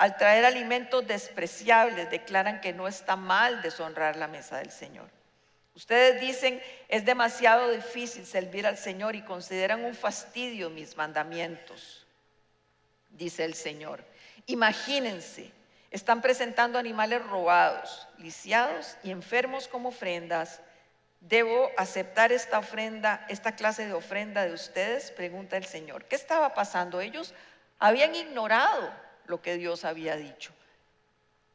Al 0.00 0.16
traer 0.16 0.46
alimentos 0.46 1.06
despreciables 1.06 2.10
declaran 2.10 2.62
que 2.62 2.72
no 2.72 2.88
está 2.88 3.16
mal 3.16 3.60
deshonrar 3.60 4.16
la 4.16 4.28
mesa 4.28 4.56
del 4.56 4.70
Señor. 4.70 5.10
Ustedes 5.74 6.22
dicen, 6.22 6.58
es 6.88 7.04
demasiado 7.04 7.70
difícil 7.70 8.24
servir 8.24 8.66
al 8.66 8.78
Señor 8.78 9.14
y 9.14 9.20
consideran 9.20 9.84
un 9.84 9.94
fastidio 9.94 10.70
mis 10.70 10.96
mandamientos, 10.96 12.06
dice 13.10 13.44
el 13.44 13.52
Señor. 13.52 14.02
Imagínense, 14.46 15.52
están 15.90 16.22
presentando 16.22 16.78
animales 16.78 17.22
robados, 17.26 18.08
lisiados 18.16 18.96
y 19.02 19.10
enfermos 19.10 19.68
como 19.68 19.90
ofrendas. 19.90 20.62
¿Debo 21.20 21.70
aceptar 21.76 22.32
esta 22.32 22.58
ofrenda, 22.58 23.26
esta 23.28 23.54
clase 23.54 23.84
de 23.84 23.92
ofrenda 23.92 24.46
de 24.46 24.54
ustedes? 24.54 25.10
Pregunta 25.10 25.58
el 25.58 25.66
Señor. 25.66 26.06
¿Qué 26.06 26.16
estaba 26.16 26.54
pasando? 26.54 27.02
Ellos 27.02 27.34
habían 27.78 28.14
ignorado 28.14 29.09
lo 29.30 29.40
que 29.40 29.56
Dios 29.56 29.84
había 29.84 30.16
dicho. 30.16 30.52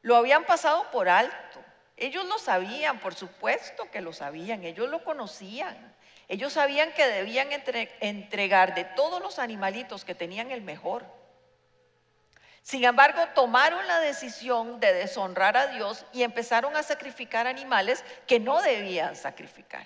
Lo 0.02 0.16
habían 0.16 0.46
pasado 0.46 0.90
por 0.92 1.10
alto. 1.10 1.64
Ellos 1.98 2.26
lo 2.26 2.40
sabían, 2.40 3.00
por 3.00 3.14
supuesto 3.14 3.90
que 3.92 4.02
lo 4.02 4.14
sabían, 4.14 4.64
ellos 4.64 4.90
lo 4.90 5.04
conocían. 5.04 5.96
Ellos 6.28 6.54
sabían 6.54 6.92
que 6.94 7.06
debían 7.06 7.50
entregar 8.00 8.74
de 8.74 8.84
todos 8.84 9.22
los 9.22 9.38
animalitos 9.38 10.04
que 10.04 10.16
tenían 10.16 10.50
el 10.52 10.62
mejor. 10.62 11.06
Sin 12.64 12.84
embargo, 12.84 13.22
tomaron 13.36 13.86
la 13.86 14.00
decisión 14.00 14.80
de 14.80 14.92
deshonrar 14.92 15.56
a 15.56 15.68
Dios 15.68 16.04
y 16.14 16.24
empezaron 16.24 16.76
a 16.76 16.82
sacrificar 16.82 17.46
animales 17.46 18.04
que 18.26 18.40
no 18.40 18.60
debían 18.64 19.16
sacrificar. 19.16 19.86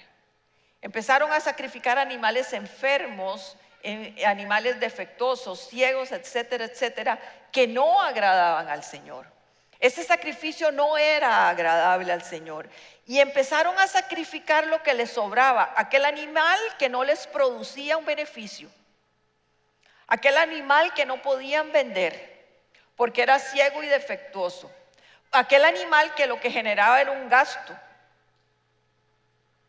Empezaron 0.81 1.33
a 1.33 1.41
sacrificar 1.41 1.99
animales 1.99 2.53
enfermos, 2.53 3.57
animales 4.25 4.79
defectuosos, 4.79 5.69
ciegos, 5.69 6.11
etcétera, 6.11 6.65
etcétera, 6.65 7.19
que 7.51 7.67
no 7.67 8.01
agradaban 8.01 8.69
al 8.69 8.83
Señor. 8.83 9.25
Ese 9.79 10.03
sacrificio 10.03 10.71
no 10.71 10.97
era 10.97 11.49
agradable 11.49 12.11
al 12.11 12.21
Señor. 12.21 12.69
Y 13.05 13.19
empezaron 13.19 13.77
a 13.79 13.87
sacrificar 13.87 14.67
lo 14.67 14.83
que 14.83 14.93
les 14.93 15.11
sobraba, 15.11 15.73
aquel 15.75 16.05
animal 16.05 16.59
que 16.77 16.89
no 16.89 17.03
les 17.03 17.25
producía 17.27 17.97
un 17.97 18.05
beneficio, 18.05 18.69
aquel 20.07 20.37
animal 20.37 20.93
que 20.93 21.05
no 21.05 21.21
podían 21.21 21.71
vender 21.71 22.37
porque 22.95 23.21
era 23.21 23.39
ciego 23.39 23.81
y 23.81 23.87
defectuoso, 23.87 24.69
aquel 25.31 25.63
animal 25.63 26.13
que 26.15 26.27
lo 26.27 26.39
que 26.39 26.51
generaba 26.51 26.99
era 26.99 27.11
un 27.11 27.29
gasto 27.29 27.73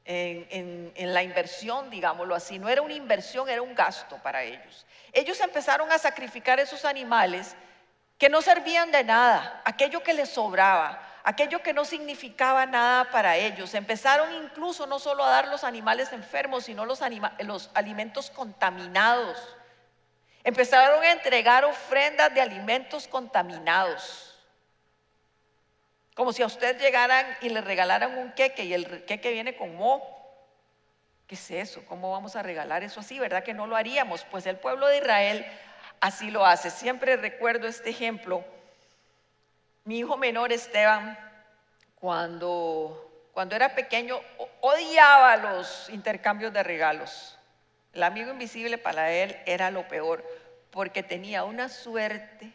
en, 0.05 0.93
la 1.15 1.23
inversión, 1.23 1.91
digámoslo 1.91 2.35
así, 2.35 2.59
no 2.59 2.69
era 2.69 2.83
una 2.83 2.95
inversión, 2.95 3.49
era 3.49 3.63
un 3.63 3.75
gasto 3.75 4.17
para 4.19 4.43
ellos. 4.43 4.87
Ellos 5.13 5.41
empezaron 5.41 5.91
a 5.93 5.99
sacrificar 5.99 6.61
esos 6.61 6.85
animales 6.85 7.57
que 8.19 8.29
no 8.29 8.43
servían 8.43 8.91
de 8.93 9.05
nada, 9.05 9.63
aquello 9.65 10.03
que 10.03 10.13
les 10.13 10.29
sobraba, 10.29 11.01
aquello 11.25 11.63
que 11.63 11.73
no 11.73 11.85
significaba 11.85 12.67
nada 12.67 13.11
para 13.11 13.37
ellos. 13.37 13.75
Empezaron 13.75 14.33
incluso 14.45 14.87
no 14.87 14.99
solo 14.99 15.25
a 15.25 15.31
dar 15.31 15.49
los 15.49 15.65
animales 15.65 16.13
enfermos, 16.13 16.65
sino 16.65 16.85
los, 16.85 17.01
los 17.41 17.71
alimentos 17.75 18.31
contaminados. 18.31 19.57
Empezaron 20.45 21.03
a 21.03 21.13
entregar 21.13 21.65
ofrendas 21.65 22.33
de 22.35 22.41
alimentos 22.41 23.07
contaminados. 23.07 24.30
Como 26.15 26.33
si 26.33 26.43
a 26.43 26.47
usted 26.47 26.79
llegaran 26.79 27.27
y 27.41 27.49
le 27.49 27.61
regalaran 27.61 28.19
un 28.19 28.33
queque 28.33 28.65
y 28.65 28.75
el 28.75 29.05
queque 29.05 29.31
viene 29.31 29.57
con 29.57 29.75
mo. 29.77 30.03
¿Qué 31.27 31.37
es 31.37 31.51
eso? 31.51 31.85
¿Cómo 31.87 32.11
vamos 32.11 32.35
a 32.35 32.43
regalar 32.43 32.83
eso 32.83 33.01
así? 33.01 33.19
¿Verdad 33.19 33.45
que 33.45 33.55
no 33.55 33.67
lo 33.67 33.77
haríamos? 33.77 34.25
Pues 34.25 34.47
el 34.47 34.57
pueblo 34.57 34.89
de 34.89 34.99
Israel 34.99 35.47
así 36.01 36.31
lo 36.31 36.45
hace. 36.45 36.71
Siempre 36.71 37.17
recuerdo 37.17 37.69
este 37.69 37.91
ejemplo. 37.91 38.45
Mi 39.85 39.99
hijo 39.99 40.17
menor 40.17 40.53
Esteban, 40.53 41.19
cuando, 41.95 43.29
cuando 43.33 43.55
era 43.55 43.75
pequeño, 43.75 44.21
odiaba 44.61 45.37
los 45.37 45.89
intercambios 45.91 46.53
de 46.53 46.63
regalos. 46.63 47.39
El 47.93 48.03
amigo 48.03 48.31
invisible 48.31 48.79
para 48.79 49.11
él 49.13 49.37
era 49.47 49.71
lo 49.71 49.87
peor, 49.89 50.25
porque 50.71 51.03
tenía 51.03 51.45
una 51.45 51.69
suerte. 51.69 52.53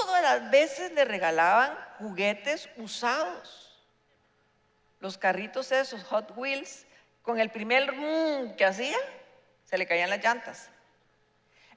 Todas 0.00 0.22
las 0.22 0.50
veces 0.50 0.92
le 0.92 1.04
regalaban 1.04 1.76
juguetes 1.98 2.68
usados. 2.76 3.84
Los 5.00 5.18
carritos 5.18 5.72
esos, 5.72 6.04
Hot 6.04 6.32
Wheels, 6.36 6.86
con 7.22 7.40
el 7.40 7.50
primer 7.50 7.92
mmm 7.92 8.54
que 8.56 8.64
hacía, 8.64 8.96
se 9.64 9.76
le 9.76 9.86
caían 9.86 10.10
las 10.10 10.22
llantas. 10.22 10.70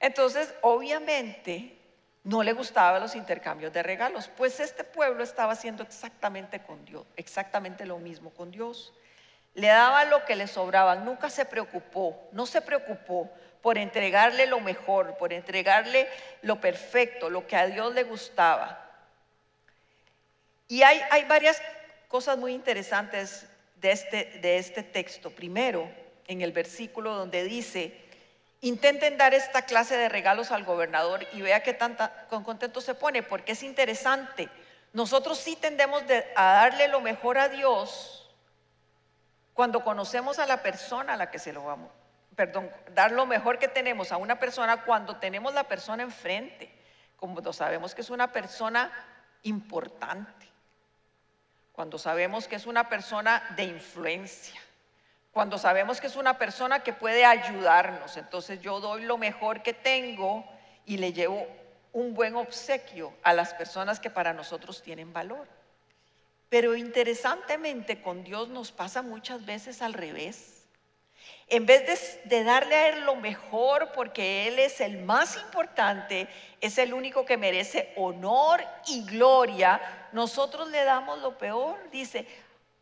Entonces, 0.00 0.54
obviamente, 0.62 1.78
no 2.24 2.42
le 2.42 2.52
gustaban 2.52 3.02
los 3.02 3.14
intercambios 3.14 3.72
de 3.72 3.82
regalos, 3.82 4.28
pues 4.36 4.60
este 4.60 4.84
pueblo 4.84 5.22
estaba 5.22 5.52
haciendo 5.52 5.82
exactamente 5.82 6.62
con 6.62 6.84
Dios, 6.84 7.06
exactamente 7.16 7.86
lo 7.86 7.98
mismo 7.98 8.30
con 8.30 8.50
Dios. 8.50 8.92
le 9.56 9.68
daba 9.68 10.04
lo 10.04 10.24
que 10.26 10.36
le 10.36 10.46
sobraba, 10.46 10.96
nunca 10.96 11.30
se 11.30 11.46
preocupó, 11.46 12.28
no 12.32 12.44
se 12.44 12.60
preocupó 12.60 13.30
por 13.66 13.78
entregarle 13.78 14.46
lo 14.46 14.60
mejor, 14.60 15.16
por 15.16 15.32
entregarle 15.32 16.08
lo 16.42 16.60
perfecto, 16.60 17.28
lo 17.30 17.48
que 17.48 17.56
a 17.56 17.66
Dios 17.66 17.92
le 17.94 18.04
gustaba. 18.04 18.80
Y 20.68 20.84
hay, 20.84 21.02
hay 21.10 21.24
varias 21.24 21.60
cosas 22.06 22.38
muy 22.38 22.52
interesantes 22.52 23.44
de 23.80 23.90
este, 23.90 24.38
de 24.40 24.58
este 24.58 24.84
texto. 24.84 25.32
Primero, 25.32 25.90
en 26.28 26.42
el 26.42 26.52
versículo 26.52 27.12
donde 27.12 27.42
dice, 27.42 27.92
intenten 28.60 29.18
dar 29.18 29.34
esta 29.34 29.62
clase 29.62 29.96
de 29.96 30.10
regalos 30.10 30.52
al 30.52 30.62
gobernador 30.62 31.26
y 31.32 31.42
vea 31.42 31.64
qué 31.64 31.74
tanta, 31.74 32.28
con 32.28 32.44
contento 32.44 32.80
se 32.80 32.94
pone, 32.94 33.24
porque 33.24 33.50
es 33.50 33.64
interesante. 33.64 34.48
Nosotros 34.92 35.38
sí 35.38 35.56
tendemos 35.56 36.04
a 36.36 36.52
darle 36.52 36.86
lo 36.86 37.00
mejor 37.00 37.36
a 37.36 37.48
Dios 37.48 38.32
cuando 39.54 39.82
conocemos 39.82 40.38
a 40.38 40.46
la 40.46 40.62
persona 40.62 41.14
a 41.14 41.16
la 41.16 41.32
que 41.32 41.40
se 41.40 41.52
lo 41.52 41.64
vamos, 41.64 41.90
perdón, 42.36 42.70
dar 42.94 43.10
lo 43.12 43.26
mejor 43.26 43.58
que 43.58 43.66
tenemos 43.66 44.12
a 44.12 44.18
una 44.18 44.38
persona 44.38 44.84
cuando 44.84 45.16
tenemos 45.16 45.54
la 45.54 45.64
persona 45.64 46.02
enfrente, 46.02 46.70
como 47.16 47.52
sabemos 47.52 47.94
que 47.94 48.02
es 48.02 48.10
una 48.10 48.30
persona 48.30 48.92
importante, 49.42 50.46
cuando 51.72 51.98
sabemos 51.98 52.46
que 52.46 52.56
es 52.56 52.66
una 52.66 52.88
persona 52.88 53.42
de 53.56 53.64
influencia, 53.64 54.60
cuando 55.32 55.58
sabemos 55.58 56.00
que 56.00 56.06
es 56.06 56.16
una 56.16 56.38
persona 56.38 56.80
que 56.80 56.92
puede 56.92 57.24
ayudarnos. 57.24 58.16
Entonces 58.16 58.60
yo 58.60 58.80
doy 58.80 59.02
lo 59.02 59.18
mejor 59.18 59.62
que 59.62 59.72
tengo 59.72 60.44
y 60.84 60.98
le 60.98 61.12
llevo 61.12 61.46
un 61.92 62.14
buen 62.14 62.36
obsequio 62.36 63.12
a 63.22 63.32
las 63.32 63.54
personas 63.54 64.00
que 64.00 64.10
para 64.10 64.32
nosotros 64.32 64.82
tienen 64.82 65.12
valor. 65.12 65.46
Pero 66.48 66.76
interesantemente 66.76 68.00
con 68.00 68.24
Dios 68.24 68.48
nos 68.48 68.72
pasa 68.72 69.02
muchas 69.02 69.44
veces 69.44 69.82
al 69.82 69.94
revés. 69.94 70.55
En 71.48 71.64
vez 71.64 72.24
de, 72.24 72.44
darle 72.44 72.74
a 72.74 72.88
Él 72.88 73.04
lo 73.04 73.14
mejor 73.14 73.92
porque 73.92 74.48
Él 74.48 74.58
es 74.58 74.80
el 74.80 74.98
más 75.04 75.36
importante, 75.36 76.28
es 76.60 76.76
el 76.78 76.92
único 76.92 77.24
que 77.24 77.36
merece 77.36 77.92
honor 77.96 78.64
y 78.86 79.04
gloria, 79.04 79.80
nosotros 80.10 80.68
le 80.70 80.82
damos 80.82 81.20
lo 81.20 81.38
peor. 81.38 81.78
Dice, 81.90 82.26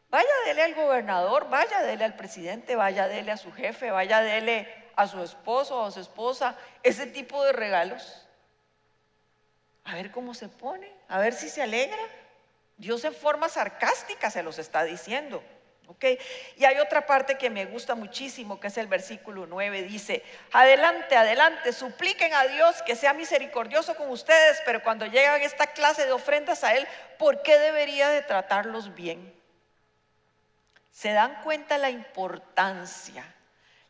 vaya 0.09 0.31
dele 0.47 0.63
al 0.63 0.75
gobernador, 0.75 1.51
vaya 1.51 1.83
dele 1.83 2.05
al 2.05 2.17
presidente, 2.17 2.75
vaya 2.75 3.07
dele 3.07 3.33
a 3.33 3.37
su 3.37 3.53
jefe, 3.53 3.91
vaya 3.91 4.23
dele 4.23 4.67
a 4.97 5.07
su 5.07 5.23
esposo 5.23 5.83
o 5.83 5.87
a 5.87 5.91
su 5.91 6.01
esposa, 6.01 6.57
ese 6.83 7.07
tipo 7.07 7.45
de 7.45 7.53
regalos. 7.53 8.27
A 9.85 9.95
ver 9.95 10.11
cómo 10.11 10.33
se 10.33 10.49
pone, 10.49 10.91
a 11.09 11.19
ver 11.19 11.35
si 11.35 11.51
se 11.51 11.61
alegra. 11.61 12.03
Dios 12.79 13.05
en 13.05 13.15
forma 13.15 13.51
sarcástica 13.51 14.31
se 14.31 14.43
los 14.43 14.59
está 14.59 14.85
diciendo. 14.85 15.43
Y 16.57 16.65
hay 16.65 16.79
otra 16.79 17.07
parte 17.07 17.39
que 17.39 17.51
me 17.51 17.65
gusta 17.67 17.95
muchísimo, 17.95 18.61
que 18.61 18.69
es 18.69 18.77
el 18.77 18.87
versículo 18.87 19.47
9. 19.47 19.83
Dice, 19.83 20.23
adelante, 20.53 21.17
adelante, 21.17 21.73
supliquen 21.73 22.35
a 22.35 22.45
Dios 22.45 22.83
que 22.83 22.97
sea 22.97 23.13
misericordioso 23.15 23.95
con 23.95 24.11
ustedes, 24.11 24.61
pero 24.65 24.83
cuando 24.83 25.07
llegan 25.07 25.41
esta 25.41 25.69
clase 25.69 26.05
de 26.05 26.13
ofrendas 26.13 26.65
a 26.65 26.75
Él, 26.75 26.87
¿por 27.19 27.43
qué 27.43 27.59
debería 27.59 28.09
de 28.09 28.23
tratarlos 28.23 28.95
bien? 28.95 29.35
¿Se 30.91 31.13
dan 31.13 31.43
cuenta 31.43 31.79
la 31.79 31.91
importancia? 31.91 33.25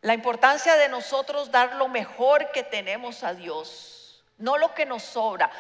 La 0.00 0.14
importancia 0.14 0.76
de 0.76 0.88
nosotros 0.88 1.50
dar 1.50 1.76
lo 1.76 1.88
mejor 1.88 2.50
que 2.52 2.62
tenemos 2.62 3.24
a 3.24 3.34
Dios, 3.34 4.22
no 4.38 4.58
lo 4.58 4.74
que 4.74 4.86
nos 4.86 5.02
sobra. 5.02 5.50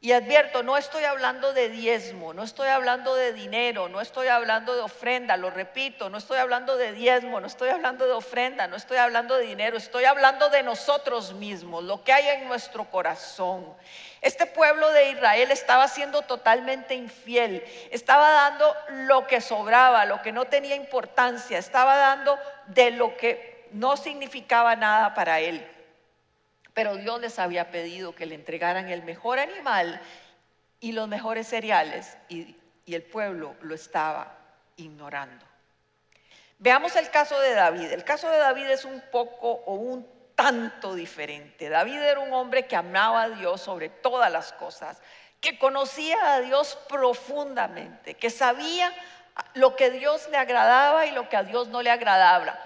Y 0.00 0.12
advierto, 0.12 0.62
no 0.62 0.76
estoy 0.76 1.02
hablando 1.02 1.52
de 1.52 1.70
diezmo, 1.70 2.32
no 2.32 2.44
estoy 2.44 2.68
hablando 2.68 3.16
de 3.16 3.32
dinero, 3.32 3.88
no 3.88 4.00
estoy 4.00 4.28
hablando 4.28 4.76
de 4.76 4.82
ofrenda, 4.82 5.36
lo 5.36 5.50
repito, 5.50 6.08
no 6.08 6.18
estoy 6.18 6.38
hablando 6.38 6.76
de 6.76 6.92
diezmo, 6.92 7.40
no 7.40 7.48
estoy 7.48 7.70
hablando 7.70 8.06
de 8.06 8.12
ofrenda, 8.12 8.68
no 8.68 8.76
estoy 8.76 8.98
hablando 8.98 9.34
de 9.34 9.46
dinero, 9.46 9.76
estoy 9.76 10.04
hablando 10.04 10.50
de 10.50 10.62
nosotros 10.62 11.32
mismos, 11.32 11.82
lo 11.82 12.04
que 12.04 12.12
hay 12.12 12.28
en 12.28 12.46
nuestro 12.46 12.84
corazón. 12.84 13.66
Este 14.20 14.46
pueblo 14.46 14.88
de 14.92 15.10
Israel 15.10 15.50
estaba 15.50 15.88
siendo 15.88 16.22
totalmente 16.22 16.94
infiel, 16.94 17.64
estaba 17.90 18.30
dando 18.30 18.72
lo 18.90 19.26
que 19.26 19.40
sobraba, 19.40 20.04
lo 20.04 20.22
que 20.22 20.30
no 20.30 20.44
tenía 20.44 20.76
importancia, 20.76 21.58
estaba 21.58 21.96
dando 21.96 22.38
de 22.68 22.92
lo 22.92 23.16
que 23.16 23.66
no 23.72 23.96
significaba 23.96 24.76
nada 24.76 25.12
para 25.14 25.40
él. 25.40 25.68
Pero 26.78 26.94
Dios 26.94 27.20
les 27.20 27.40
había 27.40 27.72
pedido 27.72 28.14
que 28.14 28.24
le 28.24 28.36
entregaran 28.36 28.88
el 28.88 29.02
mejor 29.02 29.40
animal 29.40 30.00
y 30.78 30.92
los 30.92 31.08
mejores 31.08 31.48
cereales 31.48 32.16
y, 32.28 32.54
el 32.86 33.02
pueblo 33.02 33.56
lo 33.62 33.74
estaba 33.74 34.32
ignorando. 34.76 35.44
Veamos 36.60 36.94
el 36.94 37.10
caso 37.10 37.40
de 37.40 37.52
David. 37.52 37.90
El 37.90 38.04
caso 38.04 38.30
de 38.30 38.38
David 38.38 38.70
es 38.70 38.84
un 38.84 39.02
poco 39.10 39.50
o 39.50 39.74
un 39.74 40.08
tanto 40.36 40.94
diferente. 40.94 41.68
David 41.68 42.00
era 42.00 42.20
un 42.20 42.32
hombre 42.32 42.68
que 42.68 42.76
amaba 42.76 43.24
a 43.24 43.30
Dios 43.30 43.60
sobre 43.60 43.88
todas 43.88 44.30
las 44.30 44.52
cosas, 44.52 45.02
que 45.40 45.58
conocía 45.58 46.34
a 46.34 46.40
Dios 46.42 46.78
profundamente, 46.88 48.14
que 48.14 48.30
sabía 48.30 48.94
lo 49.54 49.74
que 49.74 49.90
Dios 49.90 50.28
le 50.30 50.36
agradaba 50.36 51.06
y 51.06 51.10
lo 51.10 51.28
que 51.28 51.36
a 51.36 51.42
Dios 51.42 51.66
no 51.66 51.82
le 51.82 51.90
agradaba. 51.90 52.56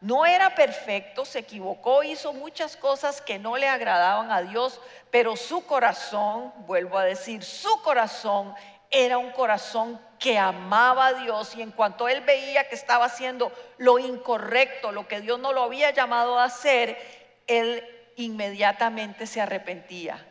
No 0.00 0.24
era 0.24 0.54
perfecto, 0.54 1.26
se 1.26 1.40
equivocó, 1.40 2.02
hizo 2.02 2.32
muchas 2.32 2.76
cosas 2.76 3.20
que 3.20 3.38
no 3.38 3.58
le 3.58 3.68
agradaban 3.68 4.32
a 4.32 4.40
Dios, 4.40 4.80
pero 5.10 5.36
su 5.36 5.66
corazón, 5.66 6.54
vuelvo 6.66 6.96
a 6.96 7.04
decir, 7.04 7.44
su 7.44 7.82
corazón 7.82 8.54
era 8.90 9.18
un 9.18 9.30
corazón 9.32 10.00
que 10.18 10.38
amaba 10.38 11.08
a 11.08 11.12
Dios 11.12 11.54
y 11.54 11.62
en 11.62 11.70
cuanto 11.70 12.08
él 12.08 12.22
veía 12.22 12.68
que 12.68 12.74
estaba 12.74 13.04
haciendo 13.04 13.52
lo 13.76 13.98
incorrecto, 13.98 14.90
lo 14.90 15.06
que 15.06 15.20
Dios 15.20 15.38
no 15.38 15.52
lo 15.52 15.62
había 15.62 15.90
llamado 15.90 16.38
a 16.38 16.44
hacer, 16.44 16.98
él 17.46 17.84
inmediatamente 18.16 19.26
se 19.26 19.40
arrepentía 19.42 20.26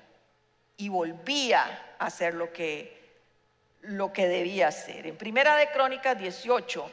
y 0.77 0.89
volvía 0.89 1.95
a 1.99 2.07
hacer 2.07 2.33
lo 2.33 2.51
que 2.51 2.97
lo 3.81 4.11
que 4.11 4.27
debía 4.27 4.67
hacer. 4.67 5.07
En 5.07 5.17
Primera 5.17 5.55
de 5.55 5.71
Crónicas 5.71 6.17
18 6.17 6.91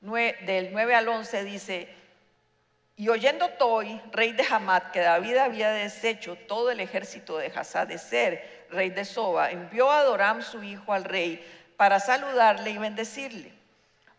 del 0.00 0.72
9 0.72 0.94
al 0.94 1.08
11 1.08 1.44
dice, 1.44 1.88
y 2.96 3.08
oyendo 3.08 3.48
Toi, 3.50 4.00
rey 4.10 4.32
de 4.32 4.44
Hamad, 4.44 4.90
que 4.90 5.00
David 5.00 5.36
había 5.36 5.70
deshecho 5.70 6.36
todo 6.48 6.70
el 6.70 6.80
ejército 6.80 7.38
de 7.38 7.98
Ser, 7.98 8.66
rey 8.70 8.90
de 8.90 9.04
Soba, 9.04 9.50
envió 9.52 9.90
a 9.90 10.02
Doram 10.02 10.42
su 10.42 10.62
hijo 10.62 10.92
al 10.92 11.04
rey 11.04 11.44
para 11.76 12.00
saludarle 12.00 12.70
y 12.70 12.78
bendecirle 12.78 13.52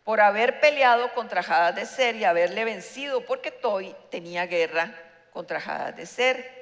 por 0.02 0.20
haber 0.20 0.60
peleado 0.60 1.12
contra 1.12 1.42
Ser 1.84 2.16
y 2.16 2.24
haberle 2.24 2.64
vencido, 2.64 3.24
porque 3.26 3.50
Toi 3.50 3.94
tenía 4.10 4.46
guerra 4.46 4.94
contra 5.30 5.94
Ser. 6.06 6.58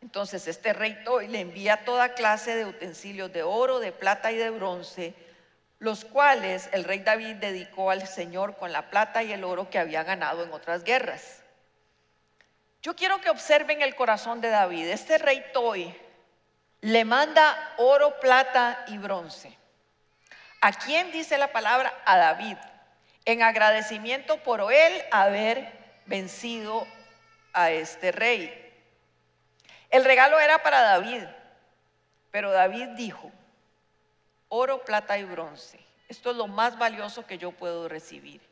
Entonces 0.00 0.46
este 0.46 0.72
rey 0.72 1.02
Toi 1.04 1.26
le 1.26 1.40
envía 1.40 1.84
toda 1.84 2.14
clase 2.14 2.54
de 2.54 2.66
utensilios 2.66 3.32
de 3.32 3.42
oro, 3.42 3.80
de 3.80 3.90
plata 3.90 4.30
y 4.30 4.36
de 4.36 4.50
bronce, 4.50 5.12
los 5.80 6.04
cuales 6.04 6.68
el 6.72 6.84
rey 6.84 7.00
David 7.00 7.36
dedicó 7.36 7.90
al 7.90 8.06
Señor 8.06 8.56
con 8.56 8.70
la 8.70 8.90
plata 8.90 9.22
y 9.22 9.32
el 9.32 9.44
oro 9.44 9.70
que 9.70 9.78
había 9.78 10.04
ganado 10.04 10.44
en 10.44 10.52
otras 10.52 10.84
guerras. 10.84 11.42
Yo 12.82 12.94
quiero 12.94 13.20
que 13.20 13.30
observen 13.30 13.80
el 13.80 13.94
corazón 13.94 14.42
de 14.42 14.50
David. 14.50 14.88
Este 14.88 15.16
rey 15.16 15.42
Toy 15.54 15.94
le 16.82 17.04
manda 17.06 17.74
oro, 17.78 18.20
plata 18.20 18.84
y 18.88 18.98
bronce. 18.98 19.56
¿A 20.60 20.72
quién 20.72 21.12
dice 21.12 21.38
la 21.38 21.50
palabra? 21.50 21.92
A 22.04 22.18
David, 22.18 22.58
en 23.24 23.42
agradecimiento 23.42 24.36
por 24.42 24.70
él 24.72 25.02
haber 25.10 25.72
vencido 26.04 26.86
a 27.54 27.70
este 27.70 28.12
rey. 28.12 28.54
El 29.88 30.04
regalo 30.04 30.38
era 30.38 30.62
para 30.62 30.82
David, 30.82 31.24
pero 32.30 32.50
David 32.50 32.88
dijo, 32.96 33.32
oro, 34.50 34.84
plata 34.84 35.16
y 35.16 35.24
bronce. 35.24 35.80
Esto 36.08 36.32
es 36.32 36.36
lo 36.36 36.48
más 36.48 36.76
valioso 36.76 37.26
que 37.26 37.38
yo 37.38 37.52
puedo 37.52 37.88
recibir. 37.88 38.42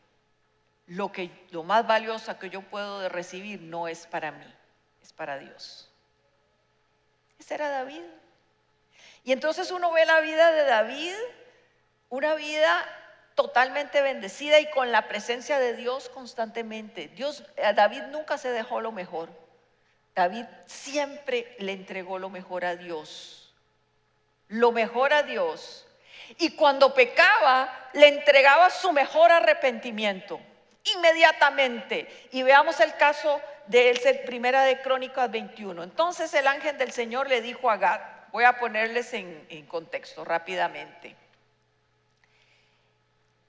Lo, 0.87 1.13
que, 1.13 1.31
lo 1.51 1.65
más 1.65 1.87
valioso 1.87 2.39
que 2.39 2.49
yo 2.49 2.63
puedo 2.63 3.07
recibir 3.11 3.61
no 3.61 3.89
es 3.89 4.07
para 4.07 4.31
mí, 4.33 4.55
es 5.03 5.13
para 5.13 5.39
Dios. 5.39 5.91
Ese 7.39 7.55
era 7.55 7.69
David. 7.69 8.01
Y 9.25 9.33
entonces 9.33 9.71
uno 9.71 9.93
ve 9.93 10.07
la 10.07 10.21
vida 10.21 10.51
de 10.53 10.65
David, 10.65 11.15
una 12.09 12.35
vida 12.35 12.87
totalmente 13.35 14.01
bendecida 14.03 14.61
y 14.61 14.71
con 14.71 14.91
la 14.91 15.09
presencia 15.09 15.59
de 15.59 15.75
Dios 15.75 16.09
constantemente. 16.09 17.09
Dios, 17.09 17.45
David 17.75 18.05
nunca 18.05 18.39
se 18.39 18.51
dejó 18.51 18.81
lo 18.81 18.93
mejor. 18.93 19.29
David 20.15 20.47
siempre 20.65 21.57
le 21.59 21.73
entregó 21.73 22.19
lo 22.19 22.31
mejor 22.31 22.65
a 22.65 22.77
Dios. 22.77 23.53
Lo 24.47 24.73
mejor 24.73 25.13
a 25.13 25.25
Dios 25.25 25.88
y 26.39 26.51
cuando 26.51 26.93
pecaba 26.93 27.91
le 27.95 28.09
entregaba 28.09 28.71
su 28.71 28.93
mejor 28.93 29.31
arrepentimiento 29.33 30.41
inmediatamente. 30.97 32.29
Y 32.33 32.43
veamos 32.43 32.81
el 32.81 32.95
caso 32.97 33.41
de 33.67 33.91
él, 33.91 34.01
primera 34.27 34.63
de 34.65 34.81
Crónicas 34.81 35.31
21. 35.31 35.83
Entonces 35.83 36.33
el 36.35 36.47
ángel 36.47 36.79
del 36.79 36.93
Señor 36.93 37.29
le 37.29 37.41
dijo 37.41 37.71
a 37.71 37.77
Gad, 37.77 38.01
voy 38.33 38.45
a 38.45 38.59
ponerles 38.59 39.13
en, 39.15 39.67
contexto 39.67 40.25
rápidamente. 40.25 41.15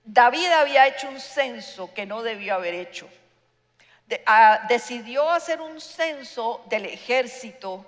David 0.04 0.48
había 0.52 0.88
hecho 0.88 1.08
un 1.08 1.20
censo 1.20 1.94
que 1.94 2.06
no 2.06 2.24
debió 2.24 2.56
haber 2.56 2.74
hecho. 2.74 3.08
Ah, 4.26 4.66
decidió 4.68 5.30
hacer 5.30 5.62
un 5.62 5.80
censo 5.80 6.66
del 6.68 6.86
ejército 6.86 7.86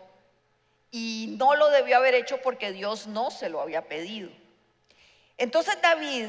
y 0.92 1.36
no 1.40 1.56
lo 1.56 1.70
debió 1.70 1.98
haber 1.98 2.14
hecho 2.14 2.40
porque 2.42 2.72
Dios 2.72 3.08
no 3.08 3.32
se 3.32 3.50
lo 3.50 3.60
había 3.60 3.82
pedido. 3.84 4.30
Entonces 5.42 5.76
David, 5.82 6.28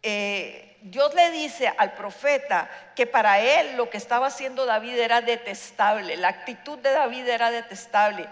eh, 0.00 0.78
Dios 0.80 1.12
le 1.12 1.32
dice 1.32 1.74
al 1.76 1.94
profeta 1.94 2.70
que 2.94 3.04
para 3.04 3.40
él 3.40 3.76
lo 3.76 3.90
que 3.90 3.96
estaba 3.96 4.28
haciendo 4.28 4.64
David 4.64 4.96
era 4.96 5.20
detestable, 5.22 6.16
la 6.16 6.28
actitud 6.28 6.78
de 6.78 6.92
David 6.92 7.26
era 7.26 7.50
detestable, 7.50 8.28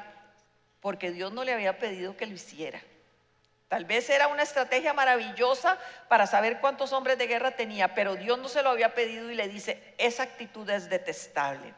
porque 0.80 1.10
Dios 1.10 1.32
no 1.32 1.42
le 1.42 1.54
había 1.54 1.76
pedido 1.76 2.16
que 2.16 2.26
lo 2.26 2.34
hiciera. 2.34 2.80
Tal 3.66 3.84
vez 3.84 4.08
era 4.10 4.28
una 4.28 4.44
estrategia 4.44 4.92
maravillosa 4.92 5.76
para 6.06 6.28
saber 6.28 6.60
cuántos 6.60 6.92
hombres 6.92 7.18
de 7.18 7.26
guerra 7.26 7.50
tenía, 7.50 7.96
pero 7.96 8.14
Dios 8.14 8.38
no 8.38 8.48
se 8.48 8.62
lo 8.62 8.70
había 8.70 8.94
pedido 8.94 9.28
y 9.28 9.34
le 9.34 9.48
dice, 9.48 9.82
esa 9.98 10.22
actitud 10.22 10.70
es 10.70 10.88
detestable. 10.88 11.74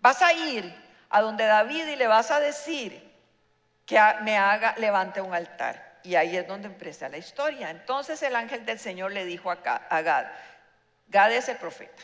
Vas 0.00 0.20
a 0.20 0.34
ir 0.34 0.70
a 1.08 1.22
donde 1.22 1.46
David 1.46 1.86
y 1.86 1.96
le 1.96 2.06
vas 2.06 2.30
a 2.30 2.40
decir 2.40 3.10
que 3.86 3.98
me 4.20 4.36
haga, 4.36 4.74
levante 4.76 5.22
un 5.22 5.32
altar. 5.32 5.89
Y 6.02 6.14
ahí 6.14 6.36
es 6.36 6.46
donde 6.46 6.68
empieza 6.68 7.08
la 7.08 7.18
historia. 7.18 7.70
Entonces 7.70 8.22
el 8.22 8.34
ángel 8.34 8.64
del 8.64 8.78
Señor 8.78 9.12
le 9.12 9.24
dijo 9.24 9.50
a, 9.50 9.56
Gad, 9.56 10.26
Gad 11.08 11.32
es 11.32 11.48
el 11.48 11.56
profeta, 11.56 12.02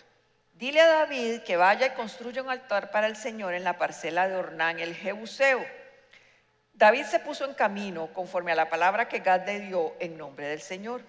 dile 0.55 0.81
a 0.81 0.89
David 0.89 1.43
que 1.43 1.57
vaya 1.57 1.87
y 1.87 1.91
construya 1.91 2.43
un 2.43 2.51
altar 2.51 2.91
para 2.91 3.07
el 3.07 3.17
Señor 3.17 3.55
en 3.55 3.65
la 3.65 3.79
parcela 3.79 4.29
de 4.29 4.37
Ornán, 4.37 4.79
el 4.79 4.95
Jebuseo 4.95 5.65
David 6.77 7.05
se 7.07 7.21
puso 7.21 7.47
en 7.47 7.55
camino 7.55 8.13
conforme 8.13 8.53
a 8.53 8.55
la 8.55 8.69
palabra 8.69 9.09
que 9.09 9.21
Gad 9.21 9.47
le 9.47 9.61
dio 9.61 9.95
en 9.99 10.19
nombre 10.19 10.47
del 10.47 10.61
Señor. 10.61 11.01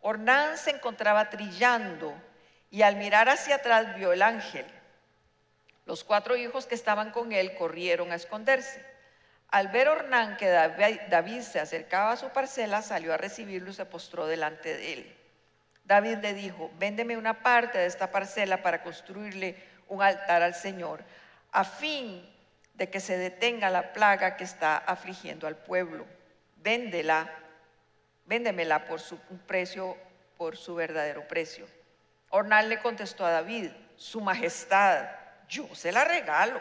Ornán 0.00 0.56
se 0.56 0.70
encontraba 0.70 1.28
trillando 1.28 2.14
y 2.70 2.80
al 2.80 2.96
mirar 2.96 3.28
hacia 3.28 3.56
atrás 3.56 3.94
vio 3.96 4.14
el 4.14 4.22
ángel. 4.22 4.64
Los 5.84 6.02
cuatro 6.02 6.34
hijos 6.34 6.64
que 6.64 6.74
estaban 6.74 7.10
con 7.10 7.32
él 7.32 7.54
corrieron 7.56 8.10
a 8.10 8.14
esconderse. 8.14 8.82
Al 9.56 9.68
ver 9.68 9.88
Ornán 9.88 10.36
que 10.36 10.50
David 10.50 11.40
se 11.40 11.58
acercaba 11.58 12.12
a 12.12 12.16
su 12.18 12.28
parcela, 12.28 12.82
salió 12.82 13.14
a 13.14 13.16
recibirlo 13.16 13.70
y 13.70 13.72
se 13.72 13.86
postró 13.86 14.26
delante 14.26 14.76
de 14.76 14.92
él. 14.92 15.16
David 15.82 16.18
le 16.18 16.34
dijo, 16.34 16.70
véndeme 16.78 17.16
una 17.16 17.40
parte 17.42 17.78
de 17.78 17.86
esta 17.86 18.10
parcela 18.10 18.60
para 18.60 18.82
construirle 18.82 19.56
un 19.88 20.02
altar 20.02 20.42
al 20.42 20.54
Señor, 20.54 21.02
a 21.52 21.64
fin 21.64 22.30
de 22.74 22.90
que 22.90 23.00
se 23.00 23.16
detenga 23.16 23.70
la 23.70 23.94
plaga 23.94 24.36
que 24.36 24.44
está 24.44 24.76
afligiendo 24.76 25.46
al 25.46 25.56
pueblo. 25.56 26.04
Véndela, 26.56 27.26
véndemela 28.26 28.84
por 28.84 29.00
su 29.00 29.16
precio, 29.46 29.96
por 30.36 30.58
su 30.58 30.74
verdadero 30.74 31.26
precio. 31.26 31.66
Ornal 32.28 32.68
le 32.68 32.82
contestó 32.82 33.24
a 33.24 33.30
David, 33.30 33.70
su 33.96 34.20
majestad, 34.20 35.06
yo 35.48 35.74
se 35.74 35.92
la 35.92 36.04
regalo, 36.04 36.60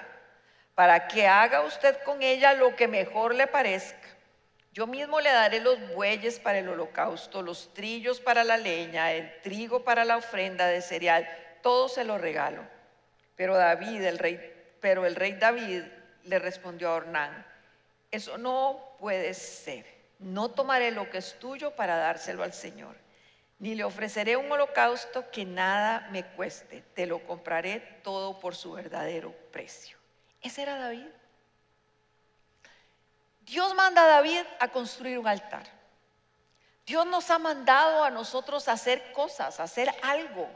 para 0.75 1.07
que 1.07 1.25
haga 1.25 1.61
usted 1.61 1.97
con 2.03 2.21
ella 2.21 2.53
lo 2.53 2.75
que 2.75 2.87
mejor 2.87 3.33
le 3.33 3.47
parezca. 3.47 4.09
Yo 4.73 4.87
mismo 4.87 5.21
le 5.21 5.31
daré 5.31 5.61
los 5.61 5.79
bueyes 5.93 6.37
para 6.37 6.59
el 6.59 6.67
holocausto, 6.67 7.41
los 7.41 7.73
trillos 7.73 8.19
para 8.19 8.43
la 8.43 8.57
leña, 8.57 9.13
el 9.13 9.41
trigo 9.41 9.85
para 9.85 10.03
la 10.03 10.17
ofrenda 10.17 10.67
de 10.67 10.81
cereal, 10.81 11.25
todo 11.61 11.87
se 11.87 12.03
lo 12.03 12.17
regalo. 12.17 12.61
Pero 13.37 13.55
David, 13.55 14.03
el 14.03 14.19
rey, 14.19 14.53
pero 14.81 15.05
el 15.05 15.15
rey 15.15 15.31
David 15.33 15.83
le 16.25 16.39
respondió 16.39 16.89
a 16.89 16.95
Ornán, 16.95 17.45
eso 18.11 18.37
no 18.37 18.97
puede 18.99 19.33
ser. 19.33 19.85
No 20.19 20.51
tomaré 20.51 20.91
lo 20.91 21.09
que 21.09 21.19
es 21.19 21.39
tuyo 21.39 21.71
para 21.71 21.95
dárselo 21.95 22.43
al 22.43 22.53
Señor, 22.53 22.95
ni 23.59 23.75
le 23.75 23.85
ofreceré 23.85 24.35
un 24.35 24.51
holocausto 24.51 25.31
que 25.31 25.45
nada 25.45 26.09
me 26.11 26.25
cueste. 26.25 26.83
Te 26.93 27.05
lo 27.05 27.25
compraré 27.25 27.79
todo 28.03 28.39
por 28.41 28.55
su 28.55 28.73
verdadero 28.73 29.33
precio. 29.51 30.04
Ese 30.45 30.61
era 30.61 30.77
David. 30.77 31.07
Dios 33.41 33.73
manda 33.73 34.03
a 34.03 34.07
David 34.07 34.43
a 34.59 34.67
construir 34.67 35.17
un 35.17 35.27
altar. 35.27 35.63
Dios 36.85 37.03
nos 37.07 37.31
ha 37.31 37.39
mandado 37.39 38.03
a 38.03 38.11
nosotros 38.11 38.67
hacer 38.67 39.11
cosas, 39.11 39.59
hacer 39.59 39.91
algo. 40.03 40.47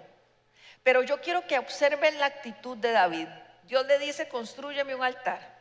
Pero 0.83 1.01
yo 1.01 1.19
quiero 1.21 1.47
que 1.47 1.57
observen 1.57 2.19
la 2.19 2.27
actitud 2.27 2.77
de 2.77 2.91
David. 2.91 3.27
Dios 3.63 3.83
le 3.87 3.97
dice, 3.97 4.29
construyeme 4.29 4.93
un 4.93 5.03
altar 5.03 5.57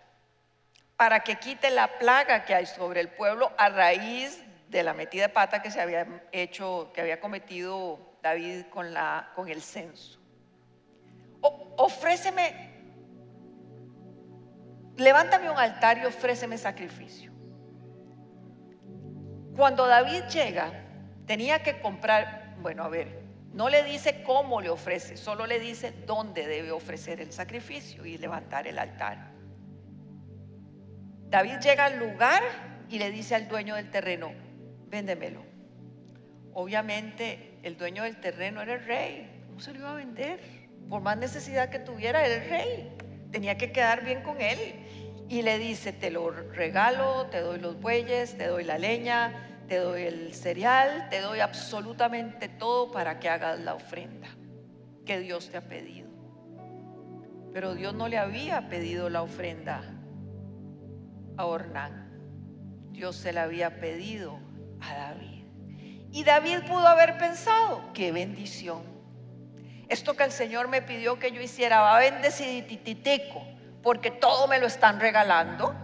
para 0.99 1.21
que 1.21 1.37
quite 1.37 1.71
la 1.71 1.99
plaga 1.99 2.45
que 2.45 2.55
hay 2.55 2.67
sobre 2.67 3.01
el 3.01 3.09
pueblo 3.09 3.51
a 3.57 3.71
raíz 3.71 4.43
de 4.69 4.83
la 4.83 4.93
metida 4.93 5.23
de 5.23 5.29
pata 5.31 5.63
que 5.63 5.71
se 5.71 5.81
había 5.81 6.07
hecho, 6.33 6.91
que 6.93 7.01
había 7.01 7.19
cometido 7.19 7.99
David 8.21 8.67
con, 8.69 8.93
la, 8.93 9.31
con 9.35 9.49
el 9.49 9.63
censo. 9.63 10.19
ofréceme, 11.41 12.68
levántame 14.99 15.51
un 15.51 15.59
altar 15.59 15.99
y 15.99 16.05
ofréceme 16.05 16.59
sacrificio. 16.59 17.33
Cuando 19.57 19.87
David 19.87 20.25
llega, 20.33 20.73
tenía 21.27 21.63
que 21.63 21.81
comprar, 21.81 22.57
bueno, 22.61 22.85
a 22.85 22.89
ver, 22.89 23.23
no 23.53 23.69
le 23.69 23.83
dice 23.83 24.23
cómo 24.23 24.61
le 24.61 24.71
ofrece, 24.71 25.17
solo 25.17 25.47
le 25.47 25.59
dice 25.59 25.93
dónde 26.07 26.47
debe 26.47 26.71
ofrecer 26.71 27.21
el 27.21 27.33
sacrificio 27.33 28.05
y 28.05 28.19
levantar 28.19 28.67
el 28.67 28.79
altar. 28.79 29.33
David 31.29 31.59
llega 31.61 31.87
al 31.87 31.99
lugar 31.99 32.43
y 32.89 32.99
le 32.99 33.11
dice 33.11 33.35
al 33.35 33.49
dueño 33.49 33.75
del 33.75 33.91
terreno, 33.91 34.33
véndemelo. 34.87 35.45
Obviamente 36.53 37.59
el 37.63 37.77
dueño 37.77 38.03
del 38.03 38.21
terreno 38.21 38.63
era 38.63 38.75
el 38.75 38.85
rey, 38.85 39.45
¿cómo 39.47 39.61
se 39.61 39.73
lo 39.73 39.81
iba 39.81 39.91
a 39.93 39.95
vender? 39.95 40.41
Por 40.89 41.03
más 41.03 41.17
necesidad 41.19 41.69
que 41.69 41.79
tuviera, 41.79 42.25
era 42.25 42.43
el 42.43 42.51
rey, 42.51 42.97
tenía 43.31 43.59
que 43.59 43.73
quedar 43.73 44.05
bien 44.05 44.23
con 44.23 44.41
él. 44.41 44.59
Y 45.29 45.43
le 45.43 45.59
dice, 45.59 45.93
te 45.93 46.11
lo 46.11 46.31
regalo, 46.31 47.27
te 47.27 47.41
doy 47.41 47.59
los 47.59 47.81
bueyes, 47.81 48.37
te 48.39 48.47
doy 48.47 48.65
la 48.65 48.79
leña, 48.79 49.65
te 49.69 49.77
doy 49.77 50.03
el 50.03 50.35
cereal, 50.35 51.09
te 51.11 51.21
doy 51.21 51.41
absolutamente 51.41 52.49
todo 52.49 52.91
para 52.91 53.21
que 53.21 53.29
hagas 53.29 53.61
la 53.61 53.75
ofrenda 53.75 54.29
que 55.05 55.21
Dios 55.21 55.51
te 55.51 55.59
ha 55.59 55.63
pedido. 55.63 56.09
Pero 57.53 57.75
Dios 57.75 57.95
no 57.95 58.09
le 58.09 58.19
había 58.19 58.69
pedido 58.69 59.11
la 59.11 59.23
ofrenda 59.23 59.83
a 61.37 61.45
Ornán. 61.47 62.09
Dios 62.91 63.17
se 63.17 63.33
la 63.33 63.45
había 63.45 63.81
pedido 63.81 64.39
a 64.81 64.95
David. 64.95 65.45
Y 66.13 66.25
David 66.25 66.61
pudo 66.67 66.87
haber 66.87 67.19
pensado, 67.19 67.83
qué 67.93 68.13
bendición. 68.13 68.83
Esto 69.89 70.15
que 70.15 70.25
el 70.25 70.33
Señor 70.33 70.69
me 70.69 70.83
pidió 70.83 71.19
que 71.19 71.33
yo 71.33 71.41
hiciera 71.41 71.81
va 71.81 71.97
a 71.97 72.01
bendecititico, 72.01 73.43
porque 73.89 74.11
todo 74.11 74.49
me 74.49 74.59
lo 74.59 74.67
están 74.67 75.01
regalando. 75.01 75.75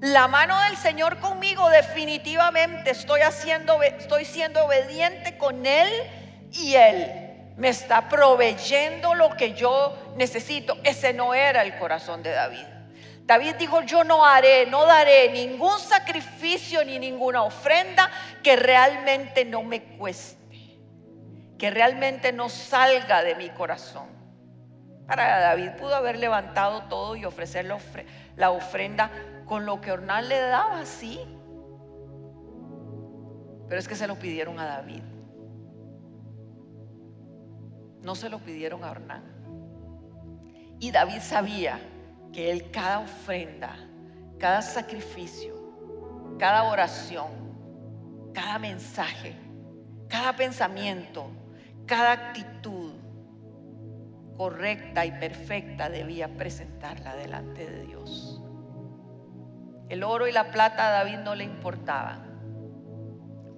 La 0.00 0.26
mano 0.26 0.60
del 0.62 0.76
Señor 0.76 1.20
conmigo 1.20 1.70
definitivamente 1.70 2.90
estoy 2.90 3.20
haciendo 3.20 3.80
estoy 3.80 4.24
siendo 4.24 4.64
obediente 4.64 5.38
con 5.38 5.64
él 5.64 5.88
y 6.50 6.74
él 6.74 7.52
me 7.56 7.68
está 7.68 8.08
proveyendo 8.08 9.14
lo 9.14 9.36
que 9.36 9.52
yo 9.52 9.96
necesito. 10.16 10.76
Ese 10.82 11.12
no 11.12 11.32
era 11.32 11.62
el 11.62 11.78
corazón 11.78 12.24
de 12.24 12.32
David. 12.32 12.66
David 13.22 13.54
dijo, 13.54 13.82
yo 13.82 14.02
no 14.02 14.26
haré, 14.26 14.66
no 14.66 14.84
daré 14.84 15.30
ningún 15.30 15.78
sacrificio 15.78 16.84
ni 16.84 16.98
ninguna 16.98 17.44
ofrenda 17.44 18.10
que 18.42 18.56
realmente 18.56 19.44
no 19.44 19.62
me 19.62 19.80
cueste, 19.96 20.76
que 21.56 21.70
realmente 21.70 22.32
no 22.32 22.48
salga 22.48 23.22
de 23.22 23.36
mi 23.36 23.48
corazón. 23.50 24.13
Para 25.06 25.40
David 25.40 25.70
pudo 25.78 25.94
haber 25.94 26.18
levantado 26.18 26.84
todo 26.84 27.14
y 27.16 27.24
ofrecer 27.24 27.66
la, 28.36 28.50
ofrenda 28.50 29.10
con 29.46 29.66
lo 29.66 29.80
que 29.80 29.92
Ornán 29.92 30.28
le 30.28 30.40
daba, 30.40 30.84
sí. 30.86 31.20
Pero 33.68 33.78
es 33.78 33.86
que 33.86 33.96
se 33.96 34.06
lo 34.06 34.16
pidieron 34.16 34.58
a 34.58 34.64
David. 34.64 35.02
No 38.02 38.14
se 38.14 38.28
lo 38.28 38.38
pidieron 38.38 38.82
a 38.84 38.90
Ornán. 38.90 39.24
Y 40.80 40.90
David 40.90 41.20
sabía 41.20 41.78
que 42.32 42.50
Él 42.50 42.70
cada 42.70 43.00
ofrenda, 43.00 43.76
cada 44.38 44.62
sacrificio, 44.62 45.54
cada 46.38 46.64
oración, 46.64 47.28
cada 48.32 48.58
mensaje, 48.58 49.36
cada 50.08 50.34
pensamiento, 50.34 51.26
cada 51.86 52.12
actitud 52.12 52.73
correcta 54.36 55.06
y 55.06 55.12
perfecta 55.12 55.88
debía 55.88 56.28
presentarla 56.36 57.14
delante 57.16 57.70
de 57.70 57.86
Dios. 57.86 58.40
El 59.88 60.02
oro 60.02 60.26
y 60.26 60.32
la 60.32 60.50
plata 60.50 60.88
a 60.88 60.90
David 60.90 61.18
no 61.18 61.34
le 61.34 61.44
importaban 61.44 62.24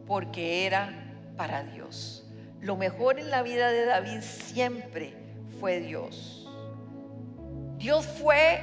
porque 0.07 0.67
era 0.67 0.91
para 1.37 1.63
Dios. 1.63 2.27
Lo 2.61 2.77
mejor 2.77 3.19
en 3.19 3.31
la 3.31 3.43
vida 3.43 3.71
de 3.71 3.85
David 3.85 4.21
siempre 4.21 5.15
fue 5.61 5.81
Dios. 5.81 6.49
Dios 7.77 8.07
fue 8.07 8.61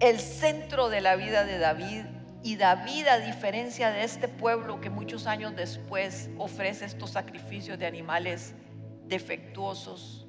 el 0.00 0.18
centro 0.18 0.88
de 0.88 1.00
la 1.00 1.16
vida 1.16 1.44
de 1.44 1.58
David 1.58 2.04
Y 2.44 2.56
David, 2.56 3.06
a 3.06 3.18
diferencia 3.20 3.90
de 3.90 4.02
este 4.02 4.26
pueblo 4.26 4.80
que 4.80 4.90
muchos 4.90 5.28
años 5.28 5.54
después 5.54 6.28
ofrece 6.38 6.84
estos 6.84 7.10
sacrificios 7.10 7.78
de 7.78 7.86
animales 7.86 8.54
defectuosos, 9.04 10.21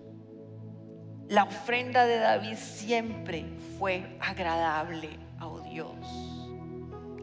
la 1.29 1.43
ofrenda 1.43 2.05
de 2.05 2.17
David 2.17 2.57
siempre 2.57 3.45
fue 3.77 4.17
agradable 4.19 5.09
a 5.39 5.49
Dios. 5.69 5.95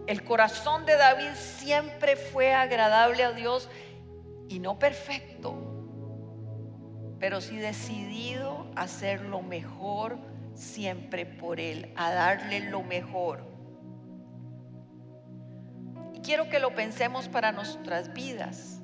El 0.06 0.24
corazón 0.24 0.86
de 0.86 0.96
David 0.96 1.34
siempre 1.34 2.16
fue 2.16 2.52
agradable 2.52 3.22
a 3.22 3.32
Dios 3.32 3.68
y 4.48 4.58
no 4.58 4.78
perfecto, 4.78 5.54
pero 7.20 7.40
sí 7.40 7.58
decidido 7.58 8.66
a 8.74 8.82
hacer 8.82 9.22
lo 9.22 9.42
mejor 9.42 10.18
siempre 10.54 11.26
por 11.26 11.60
Él, 11.60 11.92
a 11.96 12.10
darle 12.10 12.60
lo 12.70 12.82
mejor. 12.82 13.46
Y 16.14 16.20
quiero 16.20 16.48
que 16.48 16.58
lo 16.58 16.74
pensemos 16.74 17.28
para 17.28 17.52
nuestras 17.52 18.12
vidas. 18.12 18.80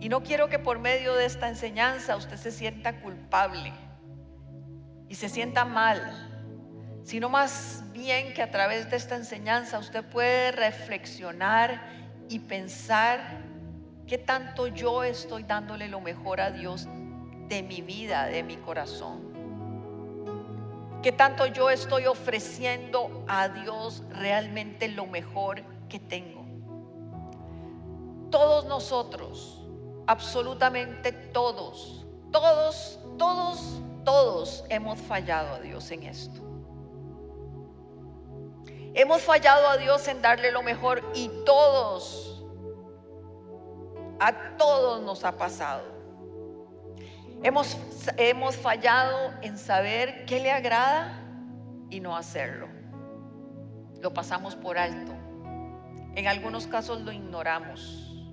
Y 0.00 0.08
no 0.08 0.22
quiero 0.22 0.48
que 0.48 0.60
por 0.60 0.78
medio 0.78 1.14
de 1.14 1.26
esta 1.26 1.48
enseñanza 1.48 2.16
usted 2.16 2.36
se 2.36 2.52
sienta 2.52 3.00
culpable 3.00 3.72
y 5.08 5.14
se 5.14 5.28
sienta 5.28 5.64
mal, 5.64 6.28
sino 7.02 7.28
más 7.28 7.84
bien 7.92 8.34
que 8.34 8.42
a 8.42 8.50
través 8.50 8.90
de 8.90 8.96
esta 8.96 9.16
enseñanza 9.16 9.78
usted 9.78 10.04
puede 10.04 10.52
reflexionar 10.52 11.80
y 12.28 12.40
pensar 12.40 13.42
qué 14.06 14.18
tanto 14.18 14.66
yo 14.66 15.02
estoy 15.02 15.42
dándole 15.42 15.88
lo 15.88 16.00
mejor 16.00 16.40
a 16.40 16.50
Dios 16.50 16.86
de 17.48 17.62
mi 17.62 17.80
vida, 17.80 18.26
de 18.26 18.42
mi 18.42 18.56
corazón. 18.56 19.28
Qué 21.02 21.12
tanto 21.12 21.46
yo 21.46 21.70
estoy 21.70 22.06
ofreciendo 22.06 23.24
a 23.28 23.48
Dios 23.48 24.02
realmente 24.10 24.88
lo 24.88 25.06
mejor 25.06 25.62
que 25.88 26.00
tengo. 26.00 26.44
Todos 28.30 28.66
nosotros, 28.66 29.62
absolutamente 30.06 31.12
todos, 31.12 32.06
todos, 32.30 32.98
todos, 33.16 33.80
todos 34.08 34.64
hemos 34.70 34.98
fallado 34.98 35.56
a 35.56 35.60
Dios 35.60 35.90
en 35.90 36.04
esto. 36.04 36.40
Hemos 38.94 39.20
fallado 39.20 39.68
a 39.68 39.76
Dios 39.76 40.08
en 40.08 40.22
darle 40.22 40.50
lo 40.50 40.62
mejor 40.62 41.02
y 41.14 41.30
todos, 41.44 42.42
a 44.18 44.56
todos 44.56 45.02
nos 45.02 45.24
ha 45.24 45.36
pasado. 45.36 45.84
Hemos, 47.42 47.76
hemos 48.16 48.56
fallado 48.56 49.30
en 49.42 49.58
saber 49.58 50.24
qué 50.24 50.40
le 50.40 50.52
agrada 50.52 51.22
y 51.90 52.00
no 52.00 52.16
hacerlo. 52.16 52.66
Lo 54.00 54.14
pasamos 54.14 54.56
por 54.56 54.78
alto. 54.78 55.12
En 56.14 56.28
algunos 56.28 56.66
casos 56.66 57.02
lo 57.02 57.12
ignoramos. 57.12 58.26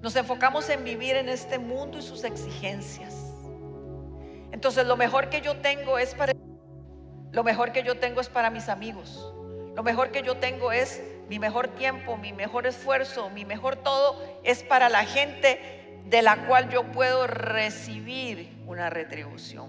Nos 0.00 0.16
enfocamos 0.16 0.70
en 0.70 0.84
vivir 0.84 1.16
en 1.16 1.28
este 1.28 1.58
mundo 1.58 1.98
y 1.98 2.02
sus 2.02 2.24
exigencias. 2.24 3.27
Entonces 4.52 4.86
lo 4.86 4.96
mejor 4.96 5.28
que 5.28 5.40
yo 5.40 5.56
tengo 5.58 5.98
es 5.98 6.14
para 6.14 6.32
lo 7.30 7.44
mejor 7.44 7.72
que 7.72 7.82
yo 7.82 7.98
tengo 7.98 8.20
es 8.20 8.28
para 8.28 8.50
mis 8.50 8.68
amigos. 8.68 9.32
Lo 9.74 9.82
mejor 9.82 10.10
que 10.10 10.22
yo 10.22 10.38
tengo 10.38 10.72
es 10.72 11.02
mi 11.28 11.38
mejor 11.38 11.68
tiempo, 11.68 12.16
mi 12.16 12.32
mejor 12.32 12.66
esfuerzo, 12.66 13.30
mi 13.30 13.44
mejor 13.44 13.76
todo 13.76 14.20
es 14.42 14.62
para 14.62 14.88
la 14.88 15.04
gente 15.04 16.00
de 16.06 16.22
la 16.22 16.46
cual 16.46 16.70
yo 16.70 16.84
puedo 16.90 17.26
recibir 17.26 18.62
una 18.66 18.88
retribución. 18.88 19.68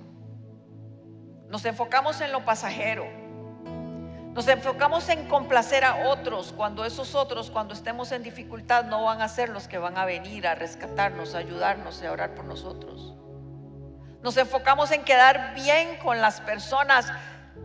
Nos 1.50 1.66
enfocamos 1.66 2.22
en 2.22 2.32
lo 2.32 2.46
pasajero. 2.46 3.06
Nos 4.34 4.48
enfocamos 4.48 5.10
en 5.10 5.28
complacer 5.28 5.84
a 5.84 6.08
otros 6.08 6.54
cuando 6.54 6.86
esos 6.86 7.14
otros, 7.14 7.52
cuando 7.52 7.74
estemos 7.74 8.12
en 8.14 8.24
dificultad, 8.24 8.86
no 8.86 9.04
van 9.04 9.22
a 9.22 9.28
ser 9.28 9.50
los 9.50 9.68
que 9.68 9.78
van 9.78 9.98
a 9.98 10.06
venir 10.06 10.48
a 10.48 10.56
rescatarnos, 10.56 11.36
a 11.36 11.40
ayudarnos, 11.40 12.02
a 12.04 12.12
orar 12.12 12.36
por 12.36 12.46
nosotros. 12.46 13.16
Nos 14.22 14.36
enfocamos 14.36 14.92
en 14.92 15.04
quedar 15.04 15.56
bien 15.56 15.98
con 16.04 16.20
las 16.20 16.42
personas 16.42 17.12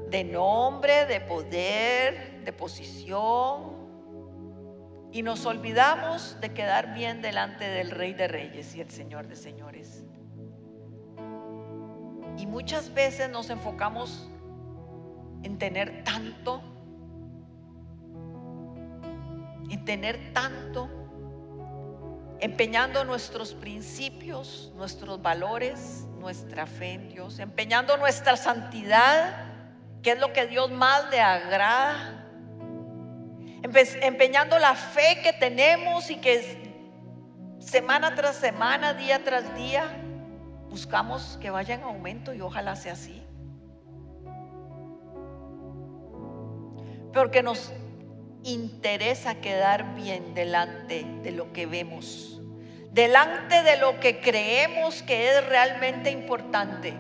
de 0.09 0.23
nombre, 0.23 1.05
de 1.07 1.21
poder, 1.21 2.45
de 2.45 2.53
posición. 2.53 3.75
Y 5.11 5.23
nos 5.23 5.47
olvidamos 5.47 6.41
de 6.41 6.53
quedar 6.53 6.95
bien 6.95 7.23
delante 7.23 7.69
del 7.69 7.91
Rey 7.91 8.15
de 8.15 8.29
Reyes 8.29 8.75
y 8.77 8.81
el 8.81 8.91
Señor 8.91 9.27
de 9.27 9.37
Señores. 9.37 10.05
Y 12.37 12.47
muchas 12.47 12.93
veces 12.95 13.31
nos 13.31 13.51
enfocamos 13.51 14.29
en 15.43 15.59
tener 15.59 16.05
tanto, 16.05 16.63
en 19.71 19.85
tener 19.85 20.33
tanto, 20.33 20.89
empeñando 22.41 23.05
nuestros 23.05 23.55
principios, 23.55 24.73
nuestros 24.77 25.21
valores, 25.23 26.07
nuestra 26.25 26.67
fe 26.67 26.95
en 26.95 27.09
Dios, 27.11 27.39
empeñando 27.39 27.97
nuestra 27.97 28.37
santidad 28.37 29.55
¿Qué 30.05 30.11
es 30.13 30.21
lo 30.21 30.35
que 30.35 30.47
Dios 30.47 30.71
más 30.71 31.11
le 31.11 31.19
agrada? 31.19 32.27
Empeñando 33.63 34.59
la 34.59 34.75
fe 34.75 35.23
que 35.23 35.33
tenemos 35.33 36.11
y 36.11 36.17
que 36.17 36.63
semana 37.59 38.15
tras 38.15 38.37
semana, 38.37 38.93
día 38.93 39.25
tras 39.25 39.57
día, 39.57 39.85
buscamos 40.69 41.39
que 41.41 41.49
vaya 41.49 41.77
en 41.77 41.85
aumento 41.85 42.35
y 42.35 42.43
ojalá 42.43 42.77
sea 42.77 42.93
así. 42.93 43.23
Porque 47.15 47.43
nos 47.43 47.73
interesa 48.43 49.37
quedar 49.37 49.95
bien 49.95 50.35
delante 50.35 51.07
de 51.23 51.33
lo 51.33 51.51
que 51.55 51.65
vemos, 51.65 52.43
delante 52.95 53.65
de 53.65 53.77
lo 53.77 53.99
que 53.99 54.21
creemos 54.21 55.03
que 55.03 55.31
es 55.31 55.47
realmente 55.49 56.11
importante. 56.11 56.95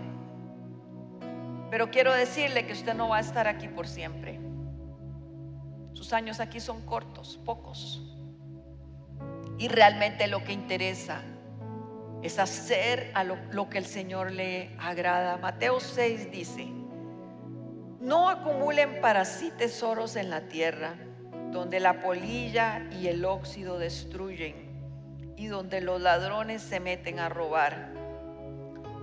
Pero 1.70 1.90
quiero 1.90 2.12
decirle 2.12 2.66
que 2.66 2.72
usted 2.72 2.94
no 2.94 3.09
va 3.09 3.18
a 3.18 3.20
estar 3.20 3.46
aquí 3.46 3.68
por 3.68 3.87
siempre. 3.87 4.40
Sus 5.92 6.12
años 6.12 6.40
aquí 6.40 6.59
son 6.59 6.85
cortos, 6.85 7.38
pocos. 7.44 8.02
Y 9.57 9.68
realmente 9.68 10.26
lo 10.26 10.42
que 10.42 10.52
interesa 10.52 11.22
es 12.22 12.40
hacer 12.40 13.12
a 13.14 13.22
lo, 13.22 13.70
que 13.70 13.78
el 13.78 13.87
Señor 13.87 14.33
le 14.33 14.74
agrada. 14.80 15.37
Mateo 15.37 15.78
6 15.78 16.33
dice, 16.33 16.66
no 18.00 18.28
acumulen 18.28 19.00
para 19.00 19.24
sí 19.24 19.52
tesoros 19.57 20.16
en 20.16 20.30
la 20.30 20.48
tierra, 20.48 20.94
donde 21.52 21.78
la 21.78 22.00
polilla 22.00 22.83
y 23.00 23.07
el 23.07 23.24
óxido 23.24 23.78
destruyen 23.78 24.63
y 25.37 25.47
donde 25.47 25.81
los 25.81 26.01
ladrones 26.01 26.62
se 26.62 26.81
meten 26.81 27.18
a 27.18 27.29
robar 27.29 28.05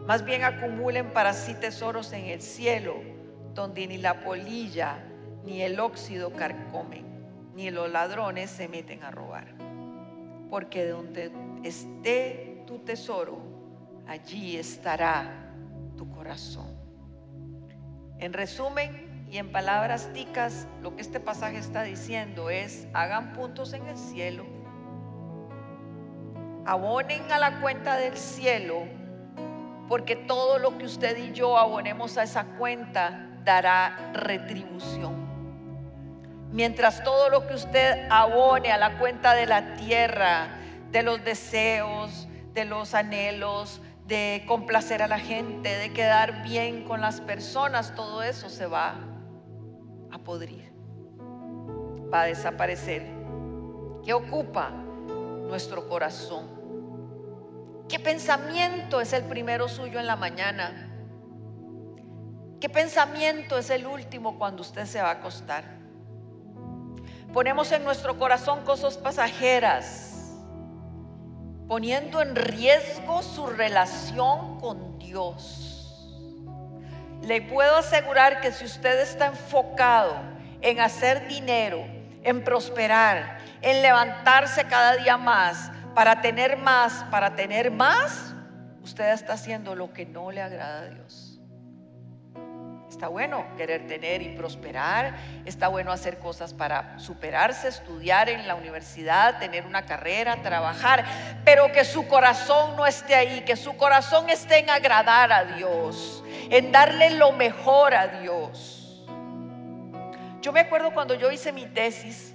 más 0.06 0.26
bien 0.26 0.44
acumulen 0.44 1.14
para 1.14 1.34
sí 1.34 1.54
tesoros 1.54 2.12
en 2.12 2.26
el 2.26 2.42
cielo, 2.42 2.96
donde 3.54 3.88
ni 3.88 3.98
la 3.98 4.22
polilla 4.22 4.98
ni 5.46 5.62
el 5.62 5.80
óxido 5.80 6.34
carcomen, 6.34 7.06
ni 7.56 7.70
los 7.70 7.90
ladrones 7.90 8.50
se 8.50 8.68
meten 8.68 9.04
a 9.04 9.12
robar. 9.12 9.46
Porque 10.50 10.88
donde 10.88 11.32
esté 11.64 12.64
tu 12.66 12.80
tesoro, 12.80 13.40
allí 14.08 14.58
estará 14.58 15.54
tu 15.98 16.10
corazón. 16.12 16.76
En 18.18 18.34
resumen 18.34 19.28
y 19.30 19.38
en 19.38 19.52
palabras 19.52 20.12
ticas, 20.14 20.68
lo 20.82 20.96
que 20.96 21.02
este 21.04 21.20
pasaje 21.20 21.58
está 21.58 21.84
diciendo 21.84 22.50
es, 22.50 22.88
hagan 22.94 23.34
puntos 23.34 23.74
en 23.74 23.88
el 23.88 23.98
cielo, 23.98 24.46
abonen 26.66 27.32
a 27.32 27.40
la 27.40 27.60
cuenta 27.60 27.98
del 27.98 28.18
cielo 28.18 28.86
porque 29.88 30.16
todo 30.16 30.58
lo 30.58 30.78
que 30.78 30.86
usted 30.86 31.18
y 31.18 31.34
yo 31.34 31.58
abonemos 31.58 32.18
a 32.18 32.24
esa 32.24 32.46
cuenta 32.58 33.28
dará 33.44 34.12
retribución. 34.14 35.30
Mientras 36.50 37.04
todo 37.04 37.30
lo 37.30 37.46
que 37.46 37.56
usted 37.56 38.08
abone 38.10 38.72
a 38.72 38.78
la 38.78 38.98
cuenta 39.00 39.34
de 39.34 39.46
la 39.48 39.76
tierra, 39.76 40.48
de 40.92 41.04
los 41.04 41.24
deseos, 41.26 42.28
de 42.54 42.66
los 42.66 42.94
anhelos, 42.94 43.82
de 44.06 44.44
complacer 44.48 45.02
a 45.02 45.08
la 45.08 45.20
gente, 45.20 45.70
de 45.70 45.92
quedar 45.92 46.44
bien 46.44 46.84
con 46.86 47.02
las 47.02 47.20
personas, 47.20 47.94
todo 47.96 48.24
eso 48.24 48.50
se 48.50 48.66
va 48.66 48.96
a 50.12 50.18
podrir, 50.20 50.72
va 52.14 52.22
a 52.22 52.26
desaparecer. 52.26 53.06
¿Qué 54.06 54.14
ocupa 54.14 54.72
nuestro 55.52 55.90
corazón? 55.90 56.48
¿Qué 57.90 58.00
pensamiento 58.00 59.02
es 59.02 59.12
el 59.12 59.26
primero 59.26 59.68
suyo 59.68 60.00
en 60.00 60.08
la 60.08 60.16
mañana? 60.16 60.90
¿Qué 62.62 62.70
pensamiento 62.70 63.58
es 63.58 63.70
el 63.70 63.86
último 63.86 64.40
cuando 64.40 64.62
usted 64.62 64.86
se 64.86 65.02
va 65.02 65.10
a 65.10 65.16
acostar? 65.16 65.66
Ponemos 67.34 67.70
en 67.74 67.84
nuestro 67.84 68.18
corazón 68.18 68.64
cosas 68.64 68.98
pasajeras, 68.98 70.38
poniendo 71.68 72.22
en 72.22 72.34
riesgo 72.34 73.22
su 73.22 73.46
relación 73.48 74.58
con 74.62 75.00
Dios. 75.00 76.08
Le 77.24 77.42
puedo 77.42 77.76
asegurar 77.76 78.40
que 78.40 78.54
si 78.54 78.64
usted 78.64 79.02
está 79.02 79.28
enfocado 79.28 80.16
en 80.62 80.80
hacer 80.80 81.28
dinero, 81.28 81.84
en 82.24 82.42
prosperar, 82.42 83.41
en 83.62 83.82
levantarse 83.82 84.66
cada 84.66 84.96
día 84.96 85.18
más, 85.18 85.72
para 85.94 86.22
tener 86.22 86.58
más, 86.58 87.06
para 87.12 87.36
tener 87.36 87.72
más, 87.72 88.34
usted 88.82 89.12
está 89.12 89.34
haciendo 89.34 89.76
lo 89.76 89.94
que 89.94 90.06
no 90.06 90.32
le 90.32 90.42
agrada 90.42 90.82
a 90.82 90.86
Dios. 90.86 91.28
Está 92.90 93.08
bueno 93.08 93.46
querer 93.56 93.88
tener 93.88 94.22
y 94.22 94.36
prosperar, 94.36 95.16
está 95.46 95.70
bueno 95.70 95.92
hacer 95.92 96.20
cosas 96.20 96.54
para 96.54 97.00
superarse, 97.00 97.70
estudiar 97.70 98.30
en 98.30 98.48
la 98.48 98.56
universidad, 98.56 99.40
tener 99.40 99.66
una 99.66 99.86
carrera, 99.86 100.44
trabajar, 100.44 101.06
pero 101.46 101.72
que 101.72 101.86
su 101.86 102.08
corazón 102.08 102.76
no 102.76 102.86
esté 102.86 103.16
ahí, 103.16 103.42
que 103.42 103.56
su 103.56 103.78
corazón 103.78 104.30
esté 104.30 104.60
en 104.60 104.70
agradar 104.70 105.32
a 105.32 105.46
Dios, 105.46 106.24
en 106.50 106.72
darle 106.72 107.12
lo 107.12 107.32
mejor 107.32 107.96
a 107.96 108.08
Dios. 108.08 109.08
Yo 110.42 110.52
me 110.52 110.60
acuerdo 110.60 110.92
cuando 110.92 111.16
yo 111.16 111.32
hice 111.32 111.52
mi 111.52 111.68
tesis, 111.68 112.31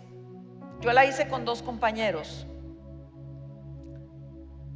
yo 0.81 0.93
la 0.93 1.05
hice 1.05 1.29
con 1.29 1.45
dos 1.45 1.63
compañeros. 1.63 2.47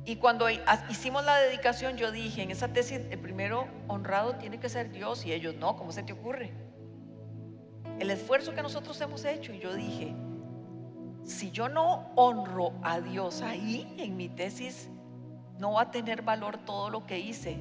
Y 0.04 0.16
cuando 0.16 0.46
hicimos 0.88 1.24
la 1.24 1.36
dedicación, 1.36 1.96
yo 1.96 2.10
dije, 2.10 2.42
en 2.42 2.50
esa 2.50 2.68
tesis, 2.68 3.00
el 3.10 3.18
primero 3.18 3.68
honrado 3.86 4.36
tiene 4.36 4.58
que 4.58 4.68
ser 4.68 4.90
Dios 4.90 5.26
y 5.26 5.32
ellos 5.32 5.54
no, 5.56 5.76
¿cómo 5.76 5.92
se 5.92 6.02
te 6.02 6.12
ocurre? 6.12 6.52
El 7.98 8.10
esfuerzo 8.10 8.54
que 8.54 8.62
nosotros 8.62 8.98
hemos 9.02 9.24
hecho, 9.24 9.52
y 9.52 9.60
yo 9.60 9.74
dije, 9.74 10.14
si 11.24 11.50
yo 11.50 11.68
no 11.68 12.10
honro 12.16 12.72
a 12.82 13.00
Dios 13.00 13.42
ahí 13.42 13.94
en 13.98 14.16
mi 14.16 14.30
tesis, 14.30 14.88
no 15.58 15.72
va 15.72 15.82
a 15.82 15.90
tener 15.90 16.22
valor 16.22 16.56
todo 16.64 16.88
lo 16.88 17.06
que 17.06 17.18
hice. 17.18 17.58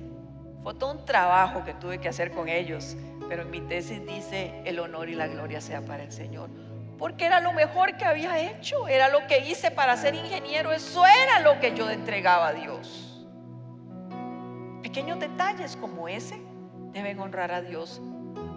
Fue 0.63 0.73
todo 0.73 0.93
un 0.93 1.05
trabajo 1.05 1.65
que 1.65 1.73
tuve 1.73 1.99
que 1.99 2.07
hacer 2.07 2.31
con 2.31 2.47
ellos, 2.47 2.95
pero 3.27 3.43
en 3.43 3.51
mi 3.51 3.59
tesis 3.61 4.01
dice, 4.07 4.61
el 4.65 4.79
honor 4.79 5.09
y 5.09 5.15
la 5.15 5.27
gloria 5.27 5.59
sea 5.59 5.81
para 5.81 6.03
el 6.03 6.11
Señor 6.11 6.68
porque 6.99 7.25
era 7.25 7.39
lo 7.39 7.53
mejor 7.53 7.95
que 7.95 8.03
había 8.03 8.37
hecho, 8.39 8.89
era 8.89 9.07
lo 9.07 9.25
que 9.25 9.39
hice 9.39 9.71
para 9.71 9.95
ser 9.95 10.15
ingeniero, 10.15 10.73
eso 10.73 11.05
era 11.07 11.39
lo 11.39 11.57
que 11.61 11.73
yo 11.73 11.89
entregaba 11.89 12.49
a 12.49 12.53
Dios. 12.53 13.25
Pequeños 14.83 15.17
detalles 15.17 15.77
como 15.77 16.09
ese 16.09 16.41
deben 16.91 17.19
honrar 17.21 17.53
a 17.53 17.61
Dios. 17.61 18.01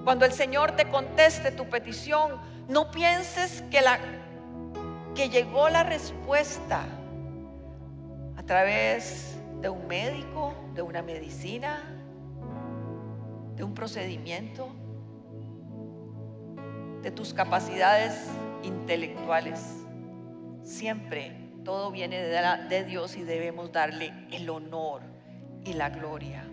Cuando 0.02 0.24
el 0.24 0.32
Señor 0.32 0.72
te 0.72 0.88
conteste 0.88 1.52
tu 1.52 1.68
petición, 1.68 2.40
no 2.68 2.90
pienses 2.90 3.62
que 3.70 3.80
la 3.80 4.00
que 5.14 5.28
llegó 5.28 5.68
la 5.68 5.84
respuesta 5.84 6.84
a 8.36 8.42
través 8.42 9.38
de 9.60 9.68
un 9.68 9.86
médico, 9.86 10.54
de 10.74 10.82
una 10.82 11.02
medicina, 11.02 11.80
de 13.54 13.62
un 13.62 13.74
procedimiento 13.74 14.74
de 17.02 17.10
tus 17.10 17.34
capacidades 17.34 18.28
intelectuales. 18.62 19.84
Siempre 20.62 21.42
todo 21.64 21.90
viene 21.90 22.18
de, 22.18 22.84
Dios 22.84 23.16
y 23.16 23.22
debemos 23.22 23.72
darle 23.72 24.12
el 24.32 24.48
honor 24.50 25.02
y 25.64 25.74
la 25.74 25.90
gloria. 25.90 26.44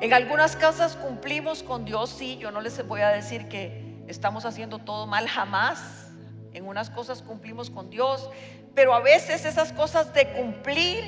En 0.00 0.12
algunas 0.12 0.54
casas 0.54 0.96
cumplimos 0.96 1.62
con 1.62 1.84
Dios, 1.84 2.10
sí, 2.10 2.38
yo 2.38 2.50
no 2.50 2.60
les 2.60 2.86
voy 2.86 3.00
a 3.00 3.08
decir 3.08 3.48
que 3.48 4.04
estamos 4.06 4.44
haciendo 4.44 4.78
todo 4.78 5.06
mal 5.06 5.26
jamás. 5.28 6.12
En 6.52 6.66
unas 6.66 6.88
cosas 6.90 7.22
cumplimos 7.22 7.68
con 7.68 7.90
Dios, 7.90 8.30
pero 8.74 8.94
a 8.94 9.00
veces 9.00 9.44
esas 9.44 9.72
cosas 9.72 10.12
de 10.14 10.28
cumplir 10.32 11.02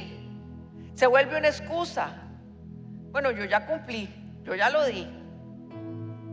se 0.95 1.07
vuelve 1.07 1.39
una 1.39 1.49
excusa. 1.49 2.23
Bueno, 3.11 3.31
yo 3.31 3.45
ya 3.45 3.67
cumplí, 3.67 4.09
yo 4.45 4.55
ya 4.55 4.71
lo 4.71 4.85
di, 4.85 5.07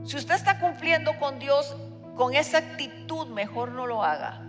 si 0.07 0.15
usted 0.15 0.35
está 0.35 0.59
cumpliendo 0.59 1.17
con 1.19 1.37
Dios 1.37 1.75
con 2.15 2.33
esa 2.33 2.59
actitud, 2.59 3.27
mejor 3.27 3.71
no 3.71 3.85
lo 3.85 4.03
haga. 4.03 4.41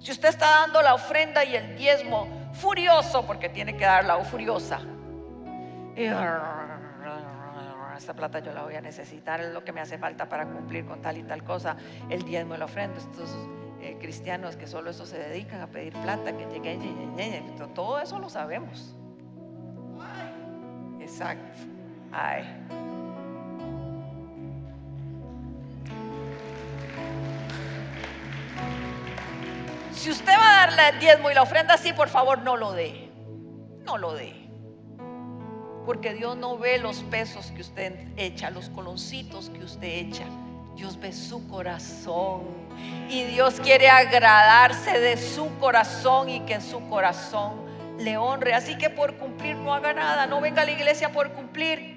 Si 0.00 0.12
usted 0.12 0.28
está 0.28 0.60
dando 0.60 0.82
la 0.82 0.94
ofrenda 0.94 1.44
y 1.44 1.56
el 1.56 1.76
diezmo 1.76 2.28
furioso, 2.52 3.26
porque 3.26 3.48
tiene 3.48 3.76
que 3.76 3.84
darla 3.84 4.18
o 4.18 4.24
furiosa, 4.24 4.80
esta 7.96 8.12
plata 8.14 8.40
yo 8.40 8.52
la 8.52 8.62
voy 8.62 8.74
a 8.74 8.82
necesitar, 8.82 9.40
es 9.40 9.52
lo 9.52 9.64
que 9.64 9.72
me 9.72 9.80
hace 9.80 9.96
falta 9.96 10.28
para 10.28 10.46
cumplir 10.46 10.84
con 10.84 11.00
tal 11.00 11.16
y 11.16 11.22
tal 11.22 11.42
cosa, 11.42 11.76
el 12.10 12.22
diezmo 12.22 12.54
y 12.54 12.58
la 12.58 12.66
ofrenda. 12.66 12.98
Estos 12.98 13.34
eh, 13.80 13.96
cristianos 13.98 14.56
que 14.56 14.66
solo 14.66 14.90
eso 14.90 15.06
se 15.06 15.18
dedican 15.18 15.62
a 15.62 15.68
pedir 15.68 15.94
plata, 15.94 16.36
que 16.36 16.44
lleguen, 16.46 17.56
todo 17.74 17.98
eso 17.98 18.18
lo 18.18 18.28
sabemos. 18.28 18.94
Exacto. 21.00 21.62
Ay. 22.12 22.44
Si 29.96 30.10
usted 30.10 30.32
va 30.38 30.62
a 30.62 30.66
darle 30.66 30.88
el 30.90 30.98
diezmo 31.00 31.30
y 31.30 31.34
la 31.34 31.42
ofrenda 31.42 31.74
así, 31.74 31.92
por 31.94 32.08
favor 32.08 32.38
no 32.38 32.56
lo 32.56 32.72
dé. 32.72 33.10
No 33.84 33.96
lo 33.96 34.12
dé. 34.12 34.34
Porque 35.86 36.12
Dios 36.12 36.36
no 36.36 36.58
ve 36.58 36.78
los 36.78 37.02
pesos 37.04 37.50
que 37.52 37.62
usted 37.62 38.06
echa, 38.16 38.50
los 38.50 38.68
coloncitos 38.68 39.48
que 39.50 39.64
usted 39.64 39.88
echa. 39.88 40.24
Dios 40.74 41.00
ve 41.00 41.12
su 41.12 41.48
corazón. 41.48 42.42
Y 43.08 43.24
Dios 43.24 43.58
quiere 43.58 43.88
agradarse 43.88 45.00
de 45.00 45.16
su 45.16 45.48
corazón 45.58 46.28
y 46.28 46.40
que 46.40 46.60
su 46.60 46.86
corazón 46.90 47.54
le 47.98 48.18
honre. 48.18 48.52
Así 48.52 48.76
que 48.76 48.90
por 48.90 49.16
cumplir 49.16 49.56
no 49.56 49.72
haga 49.72 49.94
nada. 49.94 50.26
No 50.26 50.42
venga 50.42 50.60
a 50.60 50.66
la 50.66 50.72
iglesia 50.72 51.10
por 51.10 51.32
cumplir. 51.32 51.96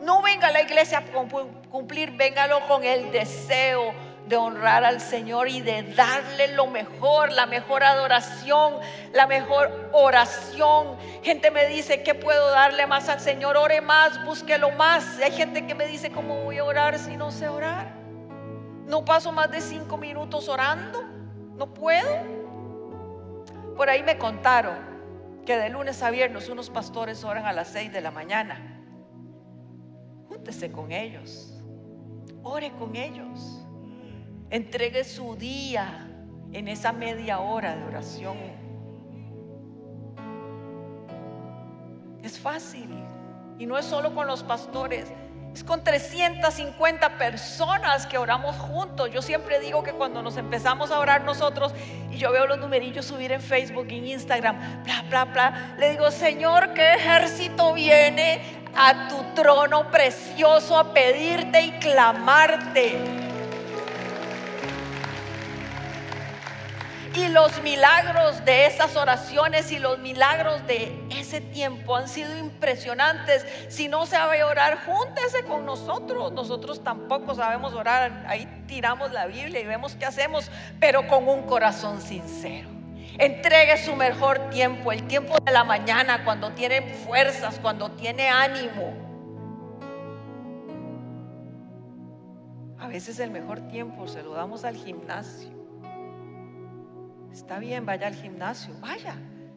No 0.00 0.22
venga 0.22 0.48
a 0.48 0.50
la 0.50 0.62
iglesia 0.62 1.04
por 1.04 1.28
cumplir. 1.68 2.12
Véngalo 2.12 2.66
con 2.66 2.84
el 2.84 3.12
deseo 3.12 3.92
de 4.26 4.36
honrar 4.36 4.84
al 4.84 5.00
Señor 5.00 5.48
y 5.48 5.60
de 5.60 5.82
darle 5.94 6.48
lo 6.54 6.66
mejor, 6.66 7.32
la 7.32 7.46
mejor 7.46 7.84
adoración, 7.84 8.74
la 9.12 9.26
mejor 9.26 9.90
oración. 9.92 10.96
Gente 11.22 11.50
me 11.50 11.66
dice, 11.66 12.02
¿qué 12.02 12.14
puedo 12.14 12.50
darle 12.50 12.86
más 12.86 13.08
al 13.08 13.20
Señor? 13.20 13.56
Ore 13.56 13.80
más, 13.80 14.24
búsquelo 14.24 14.72
más. 14.72 15.18
Hay 15.20 15.32
gente 15.32 15.66
que 15.66 15.74
me 15.74 15.86
dice, 15.86 16.10
¿cómo 16.10 16.42
voy 16.42 16.58
a 16.58 16.64
orar 16.64 16.98
si 16.98 17.16
no 17.16 17.30
sé 17.30 17.48
orar? 17.48 17.94
No 18.86 19.04
paso 19.04 19.32
más 19.32 19.50
de 19.50 19.60
cinco 19.60 19.96
minutos 19.96 20.48
orando. 20.48 21.04
No 21.54 21.72
puedo. 21.72 22.36
Por 23.76 23.88
ahí 23.88 24.02
me 24.02 24.18
contaron 24.18 24.76
que 25.44 25.56
de 25.56 25.68
lunes 25.68 26.02
a 26.02 26.10
viernes 26.10 26.48
unos 26.48 26.70
pastores 26.70 27.22
oran 27.22 27.46
a 27.46 27.52
las 27.52 27.68
seis 27.68 27.92
de 27.92 28.00
la 28.00 28.10
mañana. 28.10 28.82
Júntese 30.28 30.72
con 30.72 30.90
ellos. 30.90 31.52
Ore 32.42 32.72
con 32.72 32.96
ellos. 32.96 33.65
Entregue 34.50 35.02
su 35.02 35.34
día 35.36 36.06
en 36.52 36.68
esa 36.68 36.92
media 36.92 37.40
hora 37.40 37.74
de 37.74 37.84
oración. 37.84 38.36
Es 42.22 42.38
fácil. 42.38 42.88
Y 43.58 43.66
no 43.66 43.76
es 43.78 43.86
solo 43.86 44.14
con 44.14 44.26
los 44.26 44.42
pastores. 44.42 45.06
Es 45.52 45.64
con 45.64 45.82
350 45.82 47.18
personas 47.18 48.06
que 48.06 48.18
oramos 48.18 48.54
juntos. 48.56 49.10
Yo 49.10 49.22
siempre 49.22 49.58
digo 49.58 49.82
que 49.82 49.92
cuando 49.92 50.22
nos 50.22 50.36
empezamos 50.36 50.90
a 50.90 50.98
orar 50.98 51.24
nosotros 51.24 51.72
y 52.10 52.18
yo 52.18 52.30
veo 52.30 52.46
los 52.46 52.58
numerillos 52.58 53.06
subir 53.06 53.32
en 53.32 53.40
Facebook, 53.40 53.86
en 53.88 54.06
Instagram, 54.06 54.84
bla, 54.84 55.02
bla, 55.08 55.24
bla, 55.24 55.74
le 55.78 55.90
digo, 55.92 56.10
Señor, 56.10 56.74
¿qué 56.74 56.94
ejército 56.94 57.72
viene 57.72 58.40
a 58.76 59.08
tu 59.08 59.16
trono 59.34 59.90
precioso 59.90 60.78
a 60.78 60.92
pedirte 60.92 61.62
y 61.62 61.70
clamarte? 61.78 63.25
Y 67.16 67.28
los 67.28 67.62
milagros 67.62 68.44
de 68.44 68.66
esas 68.66 68.94
oraciones 68.94 69.72
y 69.72 69.78
los 69.78 69.98
milagros 70.00 70.66
de 70.66 70.92
ese 71.08 71.40
tiempo 71.40 71.96
han 71.96 72.08
sido 72.08 72.36
impresionantes. 72.36 73.46
Si 73.70 73.88
no 73.88 74.04
sabe 74.04 74.44
orar, 74.44 74.84
júntese 74.84 75.42
con 75.44 75.64
nosotros. 75.64 76.32
Nosotros 76.32 76.84
tampoco 76.84 77.34
sabemos 77.34 77.72
orar. 77.72 78.26
Ahí 78.28 78.46
tiramos 78.66 79.12
la 79.12 79.24
Biblia 79.26 79.60
y 79.60 79.64
vemos 79.64 79.96
qué 79.96 80.04
hacemos, 80.04 80.50
pero 80.78 81.08
con 81.08 81.26
un 81.26 81.44
corazón 81.44 82.02
sincero. 82.02 82.68
Entregue 83.16 83.82
su 83.82 83.96
mejor 83.96 84.50
tiempo, 84.50 84.92
el 84.92 85.06
tiempo 85.06 85.38
de 85.42 85.52
la 85.52 85.64
mañana, 85.64 86.22
cuando 86.22 86.52
tiene 86.52 86.82
fuerzas, 87.06 87.58
cuando 87.62 87.92
tiene 87.92 88.28
ánimo. 88.28 88.92
A 92.78 92.88
veces 92.88 93.18
el 93.20 93.30
mejor 93.30 93.68
tiempo 93.68 94.06
se 94.06 94.22
lo 94.22 94.34
damos 94.34 94.66
al 94.66 94.76
gimnasio. 94.76 95.55
Está 97.36 97.58
bien, 97.58 97.84
vaya 97.84 98.06
al 98.06 98.14
gimnasio, 98.14 98.72
vaya, 98.80 99.14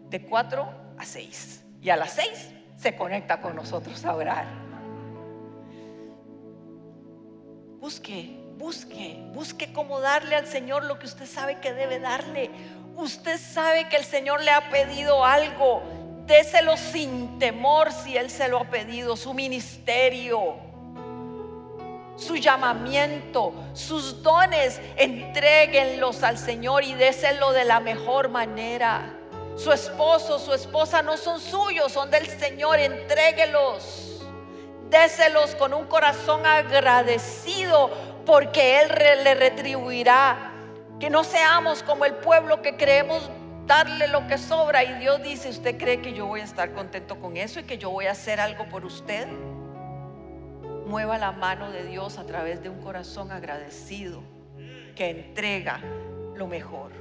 de 0.09 0.21
4 0.21 0.69
a 0.97 1.05
6. 1.05 1.63
Y 1.81 1.89
a 1.89 1.95
las 1.95 2.11
6 2.11 2.51
se 2.75 2.97
conecta 2.97 3.39
con 3.39 3.55
nosotros 3.55 4.03
a 4.03 4.15
orar. 4.15 4.45
Busque, 7.79 8.37
busque, 8.57 9.23
busque 9.33 9.71
cómo 9.71 10.01
darle 10.01 10.35
al 10.35 10.45
Señor 10.45 10.83
lo 10.83 10.99
que 10.99 11.05
usted 11.05 11.25
sabe 11.25 11.61
que 11.61 11.71
debe 11.71 12.01
darle. 12.01 12.51
Usted 12.97 13.39
sabe 13.39 13.87
que 13.87 13.95
el 13.95 14.03
Señor 14.03 14.43
le 14.43 14.51
ha 14.51 14.69
pedido 14.69 15.23
algo. 15.23 15.81
Déselo 16.25 16.75
sin 16.75 17.39
temor 17.39 17.93
si 17.93 18.17
Él 18.17 18.29
se 18.29 18.49
lo 18.49 18.59
ha 18.59 18.69
pedido. 18.69 19.15
Su 19.15 19.33
ministerio, 19.33 20.57
su 22.19 22.35
llamamiento, 22.35 23.53
sus 23.73 24.21
dones, 24.21 24.81
entréguenlos 24.97 26.23
al 26.23 26.37
Señor 26.37 26.83
y 26.83 26.93
déselo 26.93 27.51
de 27.53 27.63
la 27.63 27.79
mejor 27.79 28.29
manera. 28.29 29.15
Su 29.55 29.71
esposo, 29.71 30.39
su 30.39 30.53
esposa 30.53 31.01
no 31.01 31.17
son 31.17 31.39
suyos, 31.39 31.91
son 31.91 32.11
del 32.11 32.27
Señor, 32.27 32.79
entréguelos. 32.79 34.21
Déselos 34.89 35.55
con 35.55 35.73
un 35.73 35.85
corazón 35.85 36.45
agradecido 36.45 37.89
porque 38.25 38.81
Él 38.81 38.89
le 39.23 39.35
retribuirá. 39.35 40.53
Que 40.99 41.09
no 41.09 41.23
seamos 41.23 41.83
como 41.83 42.05
el 42.05 42.15
pueblo 42.15 42.61
que 42.61 42.75
creemos 42.75 43.29
darle 43.69 44.07
lo 44.07 44.25
que 44.27 44.37
sobra 44.37 44.83
y 44.83 44.99
Dios 44.99 45.21
dice, 45.21 45.49
¿usted 45.49 45.77
cree 45.77 46.01
que 46.01 46.13
yo 46.13 46.25
voy 46.25 46.41
a 46.41 46.43
estar 46.43 46.73
contento 46.73 47.19
con 47.19 47.37
eso 47.37 47.59
y 47.59 47.63
que 47.63 47.77
yo 47.77 47.91
voy 47.91 48.07
a 48.07 48.11
hacer 48.11 48.39
algo 48.39 48.67
por 48.67 48.83
usted? 48.83 49.27
Mueva 50.89 51.19
la 51.19 51.31
mano 51.31 51.69
de 51.69 51.85
Dios 51.85 52.17
a 52.17 52.25
través 52.25 52.63
de 52.63 52.69
un 52.69 52.81
corazón 52.81 53.31
agradecido 53.31 54.23
que 54.95 55.11
entrega 55.11 55.79
lo 56.33 56.47
mejor. 56.47 56.91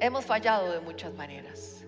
Hemos 0.00 0.24
fallado 0.24 0.72
de 0.72 0.80
muchas 0.80 1.12
maneras, 1.12 1.84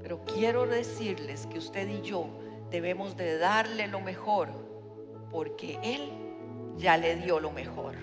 pero 0.00 0.24
quiero 0.24 0.64
decirles 0.64 1.48
que 1.48 1.58
usted 1.58 1.88
y 1.88 2.02
yo 2.02 2.28
debemos 2.70 3.16
de 3.16 3.36
darle 3.36 3.88
lo 3.88 4.00
mejor 4.00 4.48
porque 5.32 5.80
Él 5.82 6.12
ya 6.76 6.96
le 6.96 7.16
dio 7.16 7.40
lo 7.40 7.50
mejor. 7.50 7.96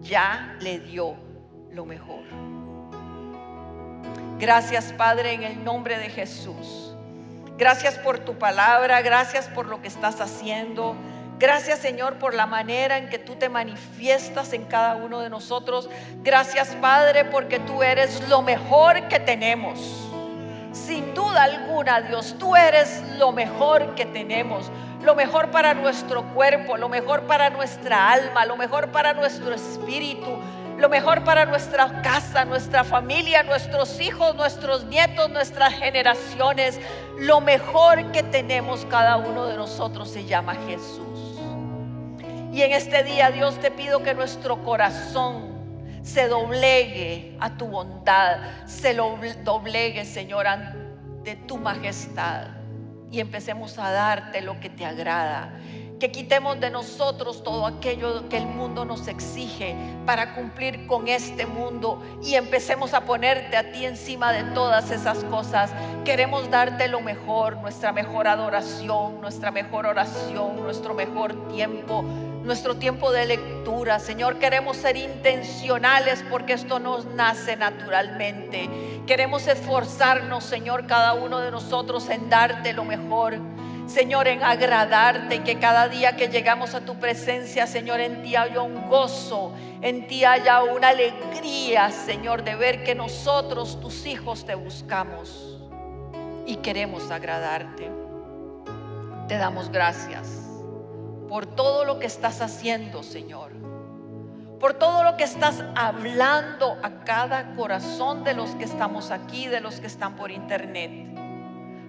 Ya 0.00 0.56
le 0.60 0.80
dio 0.80 1.14
lo 1.70 1.86
mejor. 1.86 2.24
Gracias 4.40 4.92
Padre 4.94 5.34
en 5.34 5.44
el 5.44 5.62
nombre 5.62 5.98
de 5.98 6.08
Jesús. 6.08 6.95
Gracias 7.58 7.98
por 7.98 8.18
tu 8.18 8.38
palabra, 8.38 9.00
gracias 9.00 9.48
por 9.48 9.66
lo 9.66 9.80
que 9.80 9.88
estás 9.88 10.20
haciendo. 10.20 10.94
Gracias 11.38 11.78
Señor 11.78 12.18
por 12.18 12.34
la 12.34 12.46
manera 12.46 12.98
en 12.98 13.08
que 13.08 13.18
tú 13.18 13.36
te 13.36 13.48
manifiestas 13.48 14.52
en 14.52 14.64
cada 14.64 14.96
uno 14.96 15.20
de 15.20 15.30
nosotros. 15.30 15.88
Gracias 16.22 16.68
Padre 16.80 17.24
porque 17.24 17.58
tú 17.58 17.82
eres 17.82 18.28
lo 18.28 18.42
mejor 18.42 19.08
que 19.08 19.20
tenemos. 19.20 20.06
Sin 20.72 21.14
duda 21.14 21.44
alguna 21.44 22.02
Dios, 22.02 22.36
tú 22.38 22.56
eres 22.56 23.02
lo 23.18 23.32
mejor 23.32 23.94
que 23.94 24.04
tenemos. 24.04 24.70
Lo 25.02 25.14
mejor 25.14 25.50
para 25.50 25.72
nuestro 25.72 26.24
cuerpo, 26.34 26.76
lo 26.76 26.88
mejor 26.88 27.22
para 27.22 27.48
nuestra 27.50 28.10
alma, 28.10 28.44
lo 28.44 28.56
mejor 28.56 28.90
para 28.90 29.12
nuestro 29.12 29.54
espíritu, 29.54 30.38
lo 30.78 30.88
mejor 30.90 31.24
para 31.24 31.46
nuestra 31.46 32.02
casa, 32.02 32.44
nuestra 32.44 32.84
familia, 32.84 33.42
nuestros 33.42 33.98
hijos, 34.00 34.34
nuestros 34.34 34.84
nietos, 34.84 35.30
nuestras 35.30 35.72
generaciones. 35.74 36.78
Lo 37.18 37.40
mejor 37.40 38.12
que 38.12 38.22
tenemos 38.22 38.84
cada 38.86 39.16
uno 39.16 39.46
de 39.46 39.56
nosotros 39.56 40.10
se 40.10 40.24
llama 40.26 40.54
Jesús. 40.66 41.40
Y 42.52 42.62
en 42.62 42.72
este 42.72 43.04
día, 43.04 43.30
Dios, 43.30 43.58
te 43.60 43.70
pido 43.70 44.02
que 44.02 44.14
nuestro 44.14 44.62
corazón 44.62 45.56
se 46.02 46.28
doblegue 46.28 47.36
a 47.40 47.56
tu 47.56 47.66
bondad, 47.66 48.38
se 48.66 48.94
doblegue, 48.94 50.04
Señor, 50.04 50.46
ante 50.46 51.36
tu 51.46 51.56
majestad. 51.56 52.48
Y 53.10 53.20
empecemos 53.20 53.78
a 53.78 53.90
darte 53.90 54.42
lo 54.42 54.60
que 54.60 54.68
te 54.68 54.84
agrada 54.84 55.52
que 55.98 56.12
quitemos 56.12 56.60
de 56.60 56.70
nosotros 56.70 57.42
todo 57.42 57.66
aquello 57.66 58.28
que 58.28 58.36
el 58.36 58.46
mundo 58.46 58.84
nos 58.84 59.08
exige 59.08 59.74
para 60.04 60.34
cumplir 60.34 60.86
con 60.86 61.08
este 61.08 61.46
mundo 61.46 62.02
y 62.22 62.34
empecemos 62.34 62.92
a 62.92 63.02
ponerte 63.02 63.56
a 63.56 63.72
ti 63.72 63.86
encima 63.86 64.32
de 64.32 64.44
todas 64.52 64.90
esas 64.90 65.24
cosas. 65.24 65.70
Queremos 66.04 66.50
darte 66.50 66.88
lo 66.88 67.00
mejor, 67.00 67.56
nuestra 67.58 67.92
mejor 67.92 68.28
adoración, 68.28 69.20
nuestra 69.20 69.50
mejor 69.50 69.86
oración, 69.86 70.62
nuestro 70.62 70.92
mejor 70.92 71.48
tiempo, 71.48 72.02
nuestro 72.44 72.76
tiempo 72.76 73.10
de 73.10 73.26
lectura. 73.26 73.98
Señor, 73.98 74.38
queremos 74.38 74.76
ser 74.76 74.98
intencionales 74.98 76.22
porque 76.30 76.52
esto 76.52 76.78
nos 76.78 77.06
nace 77.06 77.56
naturalmente. 77.56 78.68
Queremos 79.06 79.46
esforzarnos, 79.46 80.44
Señor, 80.44 80.86
cada 80.86 81.14
uno 81.14 81.38
de 81.38 81.50
nosotros 81.50 82.08
en 82.10 82.28
darte 82.28 82.74
lo 82.74 82.84
mejor. 82.84 83.38
Señor, 83.86 84.26
en 84.26 84.42
agradarte 84.42 85.44
que 85.44 85.58
cada 85.60 85.88
día 85.88 86.16
que 86.16 86.28
llegamos 86.28 86.74
a 86.74 86.80
tu 86.80 86.96
presencia, 86.96 87.68
Señor, 87.68 88.00
en 88.00 88.22
ti 88.22 88.34
haya 88.34 88.60
un 88.60 88.88
gozo, 88.88 89.52
en 89.80 90.08
ti 90.08 90.24
haya 90.24 90.64
una 90.64 90.88
alegría, 90.88 91.90
Señor, 91.92 92.42
de 92.42 92.56
ver 92.56 92.82
que 92.82 92.96
nosotros, 92.96 93.80
tus 93.80 94.04
hijos, 94.06 94.44
te 94.44 94.56
buscamos 94.56 95.56
y 96.46 96.56
queremos 96.56 97.12
agradarte. 97.12 97.88
Te 99.28 99.36
damos 99.36 99.70
gracias 99.70 100.42
por 101.28 101.46
todo 101.46 101.84
lo 101.84 102.00
que 102.00 102.06
estás 102.06 102.40
haciendo, 102.40 103.04
Señor. 103.04 103.52
Por 104.58 104.74
todo 104.74 105.04
lo 105.04 105.16
que 105.16 105.24
estás 105.24 105.62
hablando 105.76 106.76
a 106.82 107.04
cada 107.04 107.54
corazón 107.54 108.24
de 108.24 108.34
los 108.34 108.50
que 108.56 108.64
estamos 108.64 109.12
aquí, 109.12 109.46
de 109.46 109.60
los 109.60 109.80
que 109.80 109.86
están 109.86 110.16
por 110.16 110.32
internet 110.32 111.15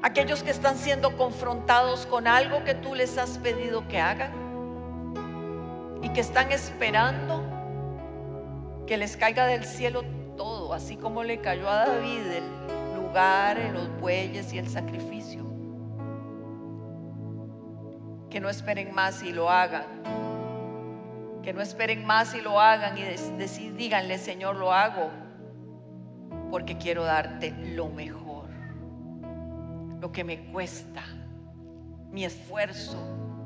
aquellos 0.08 0.42
que 0.42 0.52
están 0.52 0.78
siendo 0.78 1.18
confrontados 1.18 2.06
con 2.06 2.28
algo 2.28 2.64
que 2.64 2.74
tú 2.74 2.96
les 2.96 3.18
has 3.18 3.38
pedido 3.40 3.86
que 3.90 4.00
hagan 4.00 4.32
y 6.02 6.08
que 6.10 6.22
están 6.22 6.50
esperando 6.54 7.44
que 8.88 8.96
les 8.96 9.18
caiga 9.18 9.46
del 9.48 9.66
cielo 9.66 10.04
todo, 10.38 10.74
así 10.74 10.96
como 10.96 11.26
le 11.26 11.42
cayó 11.42 11.70
a 11.70 11.88
David 11.88 12.22
el 12.22 12.96
lugar, 12.96 13.60
los 13.74 14.00
bueyes 14.00 14.54
y 14.54 14.60
el 14.60 14.70
sacrificio. 14.70 15.46
Que 18.30 18.40
no 18.40 18.48
esperen 18.48 18.96
más 18.96 19.22
y 19.24 19.34
lo 19.34 19.50
hagan. 19.50 19.84
Que 21.44 21.52
no 21.52 21.62
esperen 21.62 22.06
más 22.06 22.34
y 22.34 22.40
lo 22.40 22.62
hagan 22.62 22.98
y 22.98 23.02
díganle, 23.72 24.18
Señor, 24.20 24.56
lo 24.56 24.72
hago 24.72 25.10
porque 26.50 26.78
quiero 26.78 27.04
darte 27.04 27.52
lo 27.52 27.90
mejor 27.90 28.27
lo 30.00 30.12
que 30.12 30.24
me 30.24 30.52
cuesta, 30.52 31.04
mi 32.12 32.26
esfuerzo, 32.26 32.98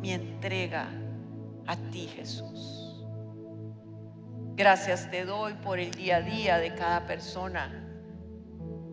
mi 0.02 0.12
entrega 0.12 0.88
a 1.68 1.76
ti, 1.92 2.08
Jesús. 2.08 3.06
Gracias 4.56 5.10
te 5.10 5.26
doy 5.26 5.54
por 5.56 5.80
el 5.80 5.92
día 5.92 6.18
a 6.18 6.22
día 6.22 6.58
de 6.58 6.76
cada 6.76 7.06
persona, 7.06 7.88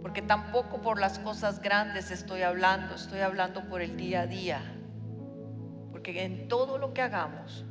porque 0.02 0.22
tampoco 0.22 0.80
por 0.80 1.00
las 1.00 1.18
cosas 1.18 1.60
grandes 1.60 2.10
estoy 2.10 2.42
hablando, 2.42 2.94
estoy 2.94 3.20
hablando 3.20 3.68
por 3.68 3.82
el 3.82 3.96
día 3.96 4.22
a 4.22 4.26
día, 4.26 4.60
porque 5.90 6.24
en 6.24 6.48
todo 6.48 6.78
lo 6.78 6.94
que 6.94 7.02
hagamos 7.02 7.64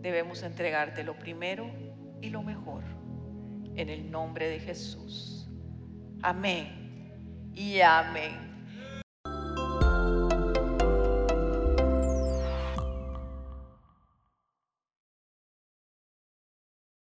debemos 0.00 0.42
entregarte 0.42 1.04
lo 1.04 1.18
primero 1.18 1.70
y 2.20 2.30
lo 2.30 2.42
mejor, 2.42 2.82
en 3.76 3.88
el 3.88 4.10
nombre 4.10 4.48
de 4.48 4.60
Jesús. 4.60 5.48
Amén 6.22 7.52
y 7.54 7.80
amén. 7.80 8.51